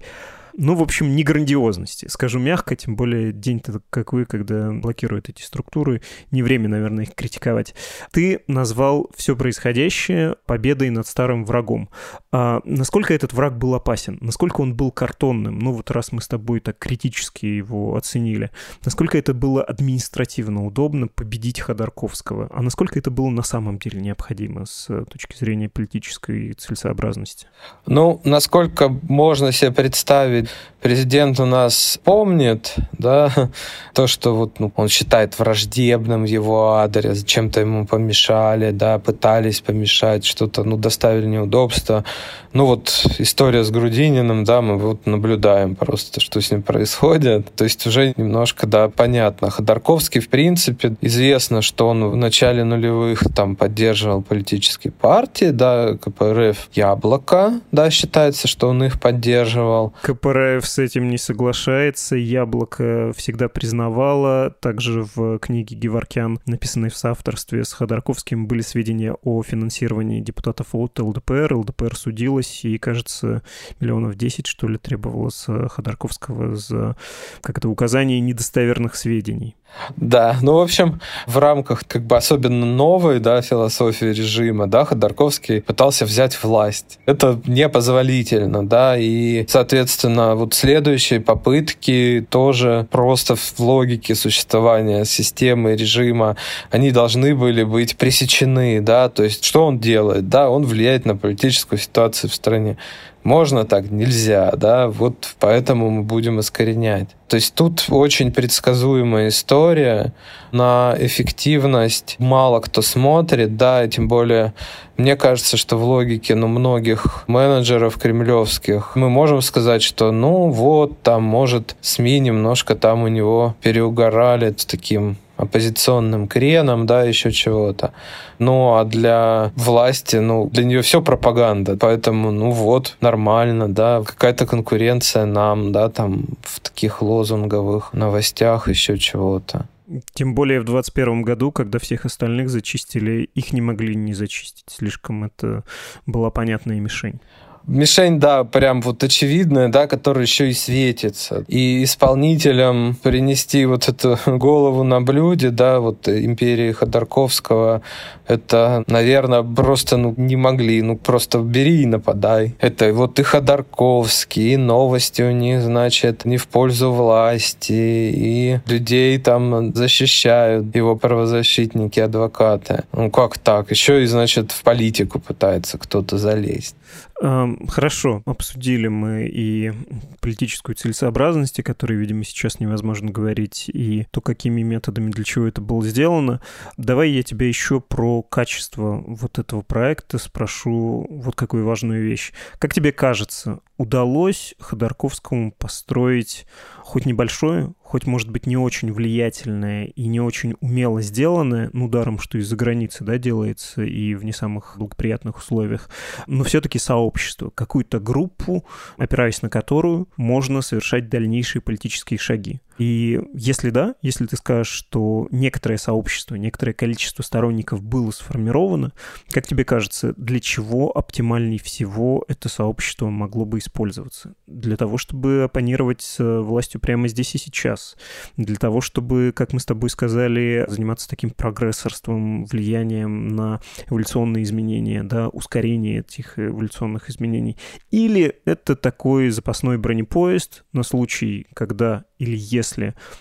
ну, 0.56 0.74
в 0.74 0.82
общем, 0.82 1.14
не 1.14 1.22
грандиозности, 1.22 2.06
скажу 2.08 2.38
мягко, 2.38 2.76
тем 2.76 2.96
более 2.96 3.32
день-то 3.32 3.80
какой, 3.90 4.26
когда 4.26 4.70
блокируют 4.70 5.28
эти 5.28 5.42
структуры, 5.42 6.02
не 6.30 6.42
время, 6.42 6.68
наверное, 6.68 7.04
их 7.04 7.14
критиковать. 7.14 7.74
Ты 8.10 8.40
назвал 8.46 9.10
все 9.16 9.36
происходящее 9.36 10.36
победой 10.46 10.90
над 10.90 11.06
старым 11.06 11.44
врагом. 11.44 11.88
А 12.30 12.60
насколько 12.64 13.14
этот 13.14 13.32
враг 13.32 13.56
был 13.56 13.74
опасен? 13.74 14.18
Насколько 14.20 14.60
он 14.60 14.74
был 14.74 14.90
картонным? 14.90 15.58
Ну, 15.58 15.72
вот 15.72 15.90
раз 15.90 16.12
мы 16.12 16.20
с 16.20 16.28
тобой 16.28 16.60
так 16.60 16.78
критически 16.78 17.46
его 17.46 17.96
оценили. 17.96 18.50
Насколько 18.84 19.18
это 19.18 19.34
было 19.34 19.62
административно 19.62 20.66
удобно 20.66 21.08
победить 21.08 21.60
Ходорковского? 21.60 22.48
А 22.52 22.62
насколько 22.62 22.98
это 22.98 23.10
было 23.10 23.30
на 23.30 23.42
самом 23.42 23.78
деле 23.78 24.00
необходимо 24.00 24.66
с 24.66 24.86
точки 25.06 25.36
зрения 25.36 25.68
политической 25.68 26.52
целесообразности? 26.52 27.46
Ну, 27.86 28.20
насколько 28.24 28.88
можно 28.88 29.52
себе 29.52 29.72
представить 29.72 30.41
президент 30.82 31.38
у 31.40 31.46
нас 31.46 31.98
помнит, 32.04 32.74
да, 32.98 33.30
то, 33.94 34.06
что 34.06 34.34
вот 34.34 34.58
ну, 34.58 34.72
он 34.76 34.88
считает 34.88 35.38
враждебным 35.38 36.24
его 36.24 36.74
адрес, 36.74 37.24
чем-то 37.24 37.60
ему 37.60 37.86
помешали, 37.86 38.72
да, 38.72 38.98
пытались 38.98 39.60
помешать, 39.60 40.24
что-то, 40.24 40.64
ну, 40.64 40.76
доставили 40.76 41.26
неудобства. 41.26 42.04
Ну, 42.52 42.66
вот 42.66 43.06
история 43.18 43.64
с 43.64 43.70
Грудининым, 43.70 44.44
да, 44.44 44.60
мы 44.60 44.76
вот 44.76 45.06
наблюдаем 45.06 45.74
просто, 45.74 46.20
что 46.20 46.40
с 46.40 46.50
ним 46.50 46.62
происходит. 46.62 47.54
То 47.54 47.64
есть 47.64 47.86
уже 47.86 48.12
немножко, 48.16 48.66
да, 48.66 48.88
понятно. 48.88 49.48
Ходорковский, 49.50 50.20
в 50.20 50.28
принципе, 50.28 50.96
известно, 51.00 51.62
что 51.62 51.88
он 51.88 52.10
в 52.10 52.16
начале 52.16 52.64
нулевых 52.64 53.22
там 53.34 53.56
поддерживал 53.56 54.22
политические 54.22 54.92
партии, 54.92 55.46
да, 55.46 55.96
КПРФ 55.96 56.68
«Яблоко», 56.74 57.60
да, 57.70 57.90
считается, 57.90 58.48
что 58.48 58.68
он 58.68 58.84
их 58.84 59.00
поддерживал. 59.00 59.94
КПРФ 60.02 60.31
с 60.62 60.78
этим 60.78 61.08
не 61.08 61.18
соглашается. 61.18 62.16
Яблоко 62.16 63.12
всегда 63.16 63.48
признавало. 63.48 64.50
Также 64.60 65.06
в 65.14 65.38
книге 65.38 65.76
Геворкян, 65.76 66.38
написанной 66.46 66.90
в 66.90 66.96
соавторстве 66.96 67.64
с 67.64 67.72
Ходорковским, 67.72 68.46
были 68.46 68.60
сведения 68.60 69.14
о 69.22 69.42
финансировании 69.42 70.20
депутатов 70.20 70.68
от 70.74 70.98
ЛДПР. 70.98 71.54
ЛДПР 71.54 71.96
судилась, 71.96 72.64
и, 72.64 72.78
кажется, 72.78 73.42
миллионов 73.80 74.16
10, 74.16 74.46
что 74.46 74.68
ли, 74.68 74.78
требовало 74.78 75.30
с 75.30 75.68
Ходорковского 75.68 76.56
за 76.56 76.96
как 77.40 77.58
это 77.58 77.68
указание 77.68 78.20
недостоверных 78.20 78.94
сведений. 78.96 79.56
Да, 79.96 80.36
ну, 80.42 80.56
в 80.56 80.60
общем, 80.60 81.00
в 81.26 81.38
рамках 81.38 81.86
как 81.86 82.06
бы 82.06 82.16
особенно 82.16 82.66
новой, 82.66 83.20
да, 83.20 83.40
философии 83.42 84.06
режима, 84.06 84.66
да, 84.66 84.84
Ходорковский 84.84 85.62
пытался 85.62 86.04
взять 86.04 86.42
власть. 86.42 86.98
Это 87.06 87.40
непозволительно, 87.46 88.66
да, 88.66 88.96
и, 88.98 89.46
соответственно, 89.48 90.21
вот 90.34 90.54
следующие 90.54 91.20
попытки 91.20 92.26
тоже 92.28 92.86
просто 92.90 93.36
в 93.36 93.58
логике 93.58 94.14
существования 94.14 95.04
системы, 95.04 95.76
режима, 95.76 96.36
они 96.70 96.90
должны 96.90 97.34
были 97.34 97.62
быть 97.62 97.96
пресечены, 97.96 98.80
да, 98.80 99.08
то 99.08 99.22
есть 99.24 99.44
что 99.44 99.66
он 99.66 99.78
делает, 99.78 100.28
да, 100.28 100.50
он 100.50 100.64
влияет 100.64 101.04
на 101.04 101.16
политическую 101.16 101.78
ситуацию 101.78 102.30
в 102.30 102.34
стране. 102.34 102.76
Можно 103.24 103.64
так, 103.64 103.90
нельзя, 103.90 104.52
да, 104.56 104.88
вот 104.88 105.34
поэтому 105.38 105.90
мы 105.90 106.02
будем 106.02 106.40
искоренять. 106.40 107.08
То 107.28 107.36
есть 107.36 107.54
тут 107.54 107.86
очень 107.88 108.32
предсказуемая 108.32 109.28
история, 109.28 110.12
на 110.50 110.96
эффективность 110.98 112.16
мало 112.18 112.60
кто 112.60 112.82
смотрит, 112.82 113.56
да, 113.56 113.84
и 113.84 113.88
тем 113.88 114.08
более 114.08 114.54
мне 114.96 115.16
кажется, 115.16 115.56
что 115.56 115.78
в 115.78 115.84
логике 115.84 116.34
ну, 116.34 116.48
многих 116.48 117.24
менеджеров 117.28 117.96
кремлевских 117.96 118.96
мы 118.96 119.08
можем 119.08 119.40
сказать, 119.40 119.82
что 119.82 120.12
ну 120.12 120.50
вот, 120.50 121.00
там, 121.02 121.22
может, 121.22 121.76
СМИ 121.80 122.20
немножко 122.20 122.74
там 122.74 123.04
у 123.04 123.08
него 123.08 123.54
переугорали 123.62 124.54
с 124.56 124.66
таким 124.66 125.16
оппозиционным 125.36 126.28
креном, 126.28 126.86
да, 126.86 127.04
еще 127.04 127.30
чего-то. 127.32 127.92
Ну, 128.38 128.74
а 128.76 128.84
для 128.84 129.52
власти, 129.56 130.16
ну, 130.16 130.48
для 130.50 130.64
нее 130.64 130.82
все 130.82 131.02
пропаганда. 131.02 131.76
Поэтому, 131.76 132.30
ну 132.30 132.50
вот, 132.50 132.96
нормально, 133.00 133.68
да, 133.68 134.02
какая-то 134.02 134.46
конкуренция 134.46 135.26
нам, 135.26 135.72
да, 135.72 135.88
там, 135.88 136.24
в 136.42 136.60
таких 136.60 137.02
лозунговых 137.02 137.92
новостях, 137.92 138.68
еще 138.68 138.98
чего-то. 138.98 139.66
Тем 140.14 140.34
более 140.34 140.60
в 140.60 140.64
2021 140.64 141.22
году, 141.22 141.52
когда 141.52 141.78
всех 141.78 142.04
остальных 142.04 142.48
зачистили, 142.48 143.28
их 143.34 143.52
не 143.52 143.60
могли 143.60 143.94
не 143.94 144.14
зачистить. 144.14 144.64
Слишком 144.68 145.24
это 145.24 145.64
была 146.06 146.30
понятная 146.30 146.80
мишень. 146.80 147.20
Мишень, 147.66 148.18
да, 148.18 148.44
прям 148.44 148.80
вот 148.82 149.04
очевидная, 149.04 149.68
да, 149.68 149.86
которая 149.86 150.24
еще 150.24 150.50
и 150.50 150.52
светится. 150.52 151.44
И 151.46 151.84
исполнителям 151.84 152.96
принести 153.02 153.64
вот 153.66 153.88
эту 153.88 154.18
голову 154.26 154.82
на 154.82 155.00
блюде, 155.00 155.50
да, 155.50 155.80
вот 155.80 156.08
империи 156.08 156.72
Ходорковского, 156.72 157.82
это, 158.26 158.84
наверное, 158.86 159.42
просто 159.42 159.96
ну, 159.96 160.14
не 160.16 160.36
могли, 160.36 160.82
ну 160.82 160.96
просто 160.96 161.38
бери 161.38 161.82
и 161.82 161.86
нападай. 161.86 162.54
Это 162.60 162.92
вот 162.92 163.18
и 163.18 163.22
Ходорковский, 163.22 164.54
и 164.54 164.56
новости 164.56 165.22
у 165.22 165.30
них, 165.30 165.62
значит, 165.62 166.24
не 166.24 166.36
в 166.36 166.48
пользу 166.48 166.92
власти, 166.92 167.72
и 167.72 168.60
людей 168.66 169.18
там 169.18 169.74
защищают 169.74 170.74
его 170.74 170.96
правозащитники, 170.96 172.00
адвокаты. 172.00 172.84
Ну 172.92 173.10
как 173.10 173.38
так? 173.38 173.70
Еще 173.70 174.02
и, 174.02 174.06
значит, 174.06 174.52
в 174.52 174.62
политику 174.62 175.20
пытается 175.20 175.78
кто-то 175.78 176.18
залезть. 176.18 176.76
Хорошо, 177.22 178.22
обсудили 178.26 178.88
мы 178.88 179.28
и 179.28 179.72
политическую 180.20 180.74
целесообразность, 180.74 181.60
о 181.60 181.62
которой, 181.62 181.94
видимо, 181.94 182.24
сейчас 182.24 182.58
невозможно 182.58 183.12
говорить, 183.12 183.70
и 183.72 184.08
то, 184.10 184.20
какими 184.20 184.62
методами, 184.62 185.12
для 185.12 185.22
чего 185.22 185.46
это 185.46 185.60
было 185.60 185.84
сделано. 185.84 186.40
Давай 186.76 187.10
я 187.10 187.22
тебя 187.22 187.46
еще 187.46 187.80
про 187.80 188.22
качество 188.22 189.04
вот 189.06 189.38
этого 189.38 189.62
проекта 189.62 190.18
спрошу 190.18 191.06
вот 191.08 191.36
какую 191.36 191.64
важную 191.64 192.02
вещь. 192.02 192.32
Как 192.58 192.74
тебе 192.74 192.90
кажется, 192.90 193.60
удалось 193.76 194.56
Ходорковскому 194.58 195.52
построить 195.52 196.44
хоть 196.80 197.06
небольшое, 197.06 197.72
хоть, 197.92 198.06
может 198.06 198.30
быть, 198.30 198.46
не 198.46 198.56
очень 198.56 198.90
влиятельное 198.90 199.84
и 199.84 200.06
не 200.06 200.18
очень 200.18 200.54
умело 200.60 201.02
сделанное, 201.02 201.68
ну, 201.74 201.90
даром, 201.90 202.18
что 202.18 202.38
из-за 202.38 202.56
границы, 202.56 203.04
да, 203.04 203.18
делается 203.18 203.82
и 203.82 204.14
в 204.14 204.24
не 204.24 204.32
самых 204.32 204.76
благоприятных 204.78 205.36
условиях, 205.36 205.90
но 206.26 206.42
все-таки 206.42 206.78
сообщество, 206.78 207.50
какую-то 207.50 208.00
группу, 208.00 208.64
опираясь 208.96 209.42
на 209.42 209.50
которую 209.50 210.08
можно 210.16 210.62
совершать 210.62 211.10
дальнейшие 211.10 211.60
политические 211.60 212.18
шаги. 212.18 212.62
И 212.78 213.20
если 213.34 213.70
да, 213.70 213.94
если 214.02 214.26
ты 214.26 214.36
скажешь, 214.36 214.72
что 214.72 215.28
некоторое 215.30 215.76
сообщество, 215.76 216.36
некоторое 216.36 216.72
количество 216.72 217.22
сторонников 217.22 217.82
было 217.82 218.10
сформировано, 218.10 218.92
как 219.30 219.46
тебе 219.46 219.64
кажется, 219.64 220.14
для 220.16 220.40
чего 220.40 220.96
оптимальнее 220.96 221.60
всего 221.60 222.24
это 222.28 222.48
сообщество 222.48 223.08
могло 223.08 223.44
бы 223.44 223.58
использоваться? 223.58 224.34
Для 224.46 224.76
того, 224.76 224.98
чтобы 224.98 225.42
оппонировать 225.42 226.02
с 226.02 226.42
властью 226.42 226.80
прямо 226.80 227.08
здесь 227.08 227.34
и 227.34 227.38
сейчас. 227.38 227.96
Для 228.36 228.56
того, 228.56 228.80
чтобы, 228.80 229.32
как 229.34 229.52
мы 229.52 229.60
с 229.60 229.66
тобой 229.66 229.90
сказали, 229.90 230.64
заниматься 230.68 231.08
таким 231.08 231.30
прогрессорством, 231.30 232.44
влиянием 232.46 233.28
на 233.28 233.60
эволюционные 233.88 234.44
изменения, 234.44 235.02
да, 235.02 235.28
ускорение 235.28 236.00
этих 236.00 236.38
эволюционных 236.38 237.10
изменений. 237.10 237.56
Или 237.90 238.40
это 238.44 238.76
такой 238.76 239.30
запасной 239.30 239.78
бронепоезд 239.78 240.64
на 240.72 240.82
случай, 240.82 241.46
когда 241.54 242.04
или 242.22 242.36
если 242.36 242.61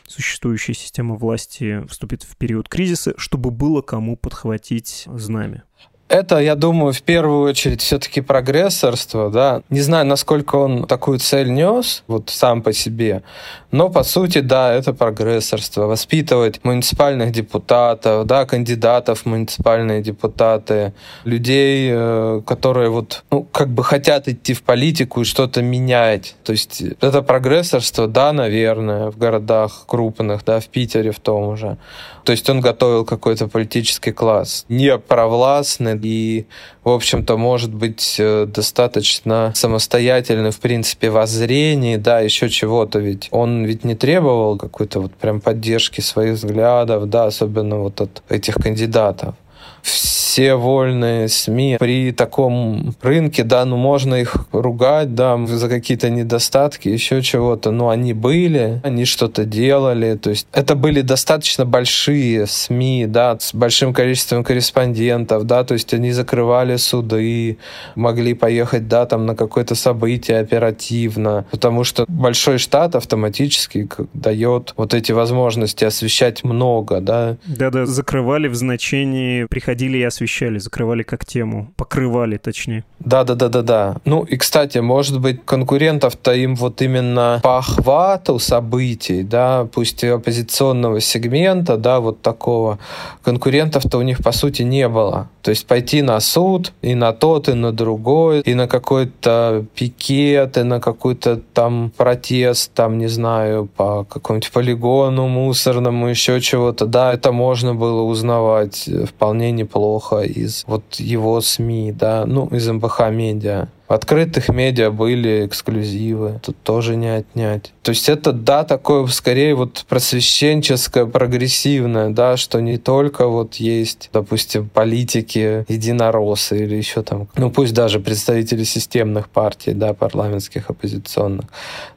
существующая 0.08 0.73
система 0.73 1.15
власти 1.15 1.86
вступит 1.88 2.23
в 2.23 2.36
период 2.38 2.69
кризиса, 2.69 3.13
чтобы 3.17 3.51
было 3.51 3.82
кому 3.82 4.15
подхватить 4.15 5.06
знамя. 5.08 5.63
Это, 6.12 6.39
я 6.39 6.56
думаю, 6.56 6.91
в 6.91 7.04
первую 7.04 7.50
очередь 7.50 7.82
все-таки 7.82 8.19
прогрессорство, 8.19 9.30
да. 9.30 9.62
Не 9.69 9.80
знаю, 9.80 10.06
насколько 10.06 10.58
он 10.58 10.84
такую 10.84 11.19
цель 11.19 11.50
нес, 11.54 12.04
вот 12.08 12.30
сам 12.30 12.62
по 12.62 12.74
себе, 12.74 13.24
но 13.71 13.88
по 13.88 14.04
сути, 14.04 14.39
да, 14.39 14.74
это 14.74 14.91
прогрессорство. 14.91 15.86
Воспитывать 15.86 16.60
муниципальных 16.65 17.32
депутатов, 17.32 18.26
да, 18.26 18.45
кандидатов 18.45 19.21
в 19.21 19.26
муниципальные 19.26 20.02
депутаты, 20.02 20.93
людей, 21.24 21.89
э, 21.93 22.41
которые 22.45 22.89
вот, 22.89 23.24
ну, 23.32 23.43
как 23.43 23.69
бы 23.69 23.82
хотят 23.82 24.28
идти 24.28 24.54
в 24.54 24.63
политику 24.63 25.21
и 25.21 25.24
что-то 25.24 25.62
менять. 25.62 26.36
То 26.43 26.52
есть 26.52 26.84
это 27.00 27.21
прогрессорство, 27.21 28.08
да, 28.08 28.34
наверное, 28.34 29.12
в 29.12 29.17
городах 29.17 29.86
крупных, 29.88 30.43
да, 30.43 30.60
в 30.60 30.67
Питере 30.67 31.12
в 31.12 31.19
том 31.21 31.56
же. 31.56 31.78
То 32.26 32.34
есть 32.34 32.50
он 32.50 32.60
готовил 32.60 33.06
какой-то 33.06 33.47
политический 33.47 34.12
класс, 34.12 34.65
не 34.67 34.97
провластный, 34.97 36.01
и, 36.06 36.46
в 36.84 36.90
общем-то, 36.90 37.38
может 37.38 37.74
быть 37.74 38.18
э, 38.20 38.46
достаточно 38.46 39.52
самостоятельный, 39.56 40.52
в 40.52 40.60
принципе, 40.60 41.10
воззрении, 41.10 41.98
да, 41.98 42.20
еще 42.20 42.50
чего-то, 42.50 43.00
ведь 43.00 43.28
он 43.32 43.66
ведь 43.66 43.84
не 43.84 43.96
требовал 43.96 44.58
какой-то 44.58 45.00
вот 45.02 45.14
прям 45.14 45.42
поддержки 45.42 46.02
своих 46.02 46.36
взглядов, 46.36 47.10
да, 47.10 47.26
особенно 47.26 47.78
вот 47.78 48.02
от 48.02 48.24
этих 48.30 48.56
кандидатов 48.56 49.36
все 49.82 50.56
вольные 50.56 51.28
СМИ 51.28 51.78
при 51.80 52.12
таком 52.12 52.96
рынке, 53.02 53.44
да, 53.44 53.65
ну 53.65 53.76
можно 53.78 54.15
их 54.15 54.36
ругать, 54.52 55.13
да, 55.13 55.38
за 55.46 55.67
какие-то 55.67 56.10
недостатки, 56.10 56.88
еще 56.88 57.22
чего-то, 57.22 57.72
но 57.72 57.89
они 57.89 58.13
были, 58.13 58.80
они 58.84 59.06
что-то 59.06 59.44
делали, 59.46 60.15
то 60.15 60.30
есть 60.30 60.48
это 60.54 60.76
были 60.76 61.02
достаточно 61.02 61.65
большие 61.65 62.48
СМИ, 62.48 63.08
да, 63.08 63.38
с 63.39 63.54
большим 63.54 63.94
количеством 63.94 64.44
корреспондентов, 64.44 65.46
да, 65.46 65.63
то 65.63 65.74
есть 65.74 65.94
они 65.94 66.12
закрывали 66.12 66.78
суды, 66.78 67.58
могли 67.96 68.34
поехать, 68.34 68.88
да, 68.88 69.06
там 69.06 69.26
на 69.26 69.36
какое-то 69.36 69.76
событие 69.76 70.39
оперативно, 70.39 71.46
потому 71.52 71.84
что 71.84 72.06
большой 72.08 72.58
штат 72.58 72.96
автоматически 72.96 73.89
дает 74.13 74.74
вот 74.78 74.94
эти 74.94 75.12
возможности 75.12 75.84
освещать 75.84 76.44
много, 76.44 77.02
да. 77.02 77.38
Да-да, 77.46 77.86
закрывали 77.86 78.48
в 78.48 78.56
значении 78.56 79.46
приходили 79.71 79.99
и 79.99 80.03
освещали, 80.03 80.60
закрывали 80.60 81.03
как 81.03 81.25
тему, 81.25 81.71
покрывали 81.77 82.38
точнее. 82.38 82.84
Да-да-да-да-да. 82.99 83.95
Ну 84.05 84.23
и, 84.23 84.36
кстати, 84.38 84.79
может 84.79 85.19
быть, 85.21 85.45
конкурентов-то 85.45 86.34
им 86.34 86.55
вот 86.55 86.81
именно 86.81 87.39
по 87.41 87.57
охвату 87.57 88.39
событий, 88.39 89.23
да, 89.23 89.67
пусть 89.73 90.03
и 90.03 90.07
оппозиционного 90.07 90.99
сегмента, 90.99 91.77
да, 91.77 91.99
вот 91.99 92.21
такого, 92.21 92.79
конкурентов-то 93.23 93.97
у 93.97 94.01
них, 94.01 94.17
по 94.17 94.31
сути, 94.31 94.63
не 94.63 94.89
было. 94.89 95.29
То 95.41 95.49
есть 95.49 95.65
пойти 95.65 96.01
на 96.01 96.19
суд 96.19 96.73
и 96.82 96.95
на 96.95 97.13
тот, 97.13 97.49
и 97.49 97.54
на 97.54 97.71
другой, 97.71 98.41
и 98.41 98.54
на 98.54 98.67
какой-то 98.67 99.65
пикет, 99.75 100.58
и 100.58 100.63
на 100.63 100.80
какой-то 100.80 101.38
там 101.54 101.91
протест, 101.95 102.71
там, 102.73 102.97
не 102.97 103.08
знаю, 103.08 103.67
по 103.75 104.04
какому-нибудь 104.04 104.51
полигону 104.51 105.27
мусорному, 105.27 106.08
еще 106.08 106.39
чего-то. 106.41 106.86
Да, 106.86 107.13
это 107.13 107.32
можно 107.32 107.73
было 107.73 108.01
узнавать 108.04 108.89
вполне 109.08 109.51
неплохо 109.51 110.21
из 110.21 110.63
вот 110.67 110.84
его 110.95 111.41
СМИ, 111.41 111.91
да, 111.91 112.25
ну, 112.25 112.47
из 112.47 112.67
МБХ 112.67 113.10
Медиа. 113.10 113.67
В 113.81 113.81
открытых 113.93 114.49
медиа 114.49 114.91
были 114.91 115.45
эксклюзивы, 115.45 116.39
тут 116.43 116.58
тоже 116.63 116.95
не 116.95 117.10
отнять. 117.10 117.73
То 117.84 117.89
есть 117.89 118.10
это, 118.10 118.32
да, 118.32 118.63
такое 118.63 119.06
скорее 119.08 119.56
вот 119.56 119.86
просвещенческое, 119.89 121.06
прогрессивное, 121.06 122.10
да, 122.10 122.38
что 122.38 122.62
не 122.62 122.77
только 122.77 123.27
вот 123.27 123.56
есть, 123.56 124.10
допустим, 124.13 124.69
политики, 124.69 125.65
единороссы 125.67 126.63
или 126.63 126.75
еще 126.75 127.01
там, 127.01 127.27
ну 127.36 127.51
пусть 127.51 127.73
даже 127.73 127.99
представители 127.99 128.63
системных 128.63 129.30
партий, 129.30 129.73
да, 129.73 129.93
парламентских, 129.93 130.69
оппозиционных, 130.69 131.45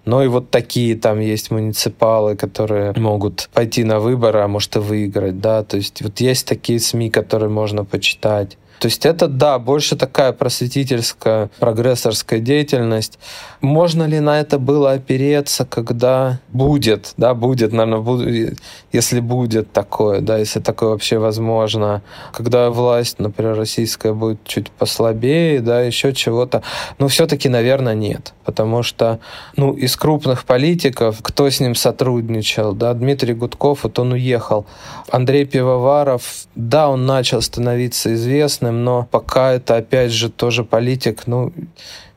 но 0.05 0.23
и 0.23 0.29
вот 0.29 0.51
такие 0.51 0.97
там 0.97 1.21
есть 1.21 1.51
муниципалы, 1.51 2.37
которые 2.37 2.93
могут 2.97 3.49
пойти 3.53 3.85
на 3.85 4.01
выборы, 4.01 4.41
а 4.41 4.49
может 4.49 4.77
и 4.77 4.79
выиграть, 4.79 5.41
да, 5.41 5.63
то 5.63 5.77
есть 5.77 6.03
вот 6.03 6.21
есть 6.21 6.47
такие 6.47 6.81
СМИ, 6.81 7.11
которые 7.11 7.51
можно 7.51 7.85
почитать. 7.85 8.57
То 8.81 8.87
есть 8.87 9.07
это, 9.07 9.29
да, 9.29 9.59
больше 9.59 9.97
такая 9.97 10.33
просветительская, 10.33 11.51
прогрессорская 11.59 12.41
деятельность. 12.41 13.19
Можно 13.61 14.05
ли 14.05 14.21
на 14.21 14.41
это 14.41 14.59
было 14.59 14.93
опереться, 14.93 15.65
когда 15.65 16.41
будет, 16.53 17.15
да, 17.17 17.35
будет, 17.35 17.73
наверное, 17.73 18.01
будет, 18.01 18.59
если 18.93 19.21
будет 19.21 19.73
такое, 19.73 20.21
да, 20.21 20.39
если 20.39 20.61
такое 20.61 20.91
вообще 20.91 21.19
возможно, 21.19 22.03
когда 22.33 22.71
власть, 22.71 23.19
например, 23.19 23.57
российская 23.57 24.13
будет 24.13 24.45
чуть 24.45 24.71
послабее, 24.71 25.61
да, 25.61 25.81
еще 25.81 26.13
чего-то, 26.13 26.63
но 26.99 27.09
все-таки, 27.09 27.49
наверное, 27.49 27.95
нет, 27.95 28.35
потому 28.45 28.83
что, 28.83 29.19
ну, 29.57 29.73
из 29.73 29.97
крупных 29.97 30.45
политиков, 30.45 31.19
кто 31.23 31.49
с 31.49 31.61
ним 31.61 31.75
сотрудничал, 31.75 32.75
да, 32.75 32.93
Дмитрий 32.93 33.35
Гудков, 33.35 33.85
вот 33.85 33.99
он 33.99 34.13
уехал, 34.13 34.67
Андрей 35.11 35.47
Пивоваров, 35.47 36.47
да, 36.55 36.89
он 36.89 37.07
начал 37.07 37.41
становиться 37.41 38.13
известным, 38.15 38.64
но 38.73 39.09
пока 39.11 39.53
это, 39.53 39.77
опять 39.77 40.13
же, 40.13 40.31
тоже 40.31 40.65
политик, 40.65 41.27
ну, 41.27 41.53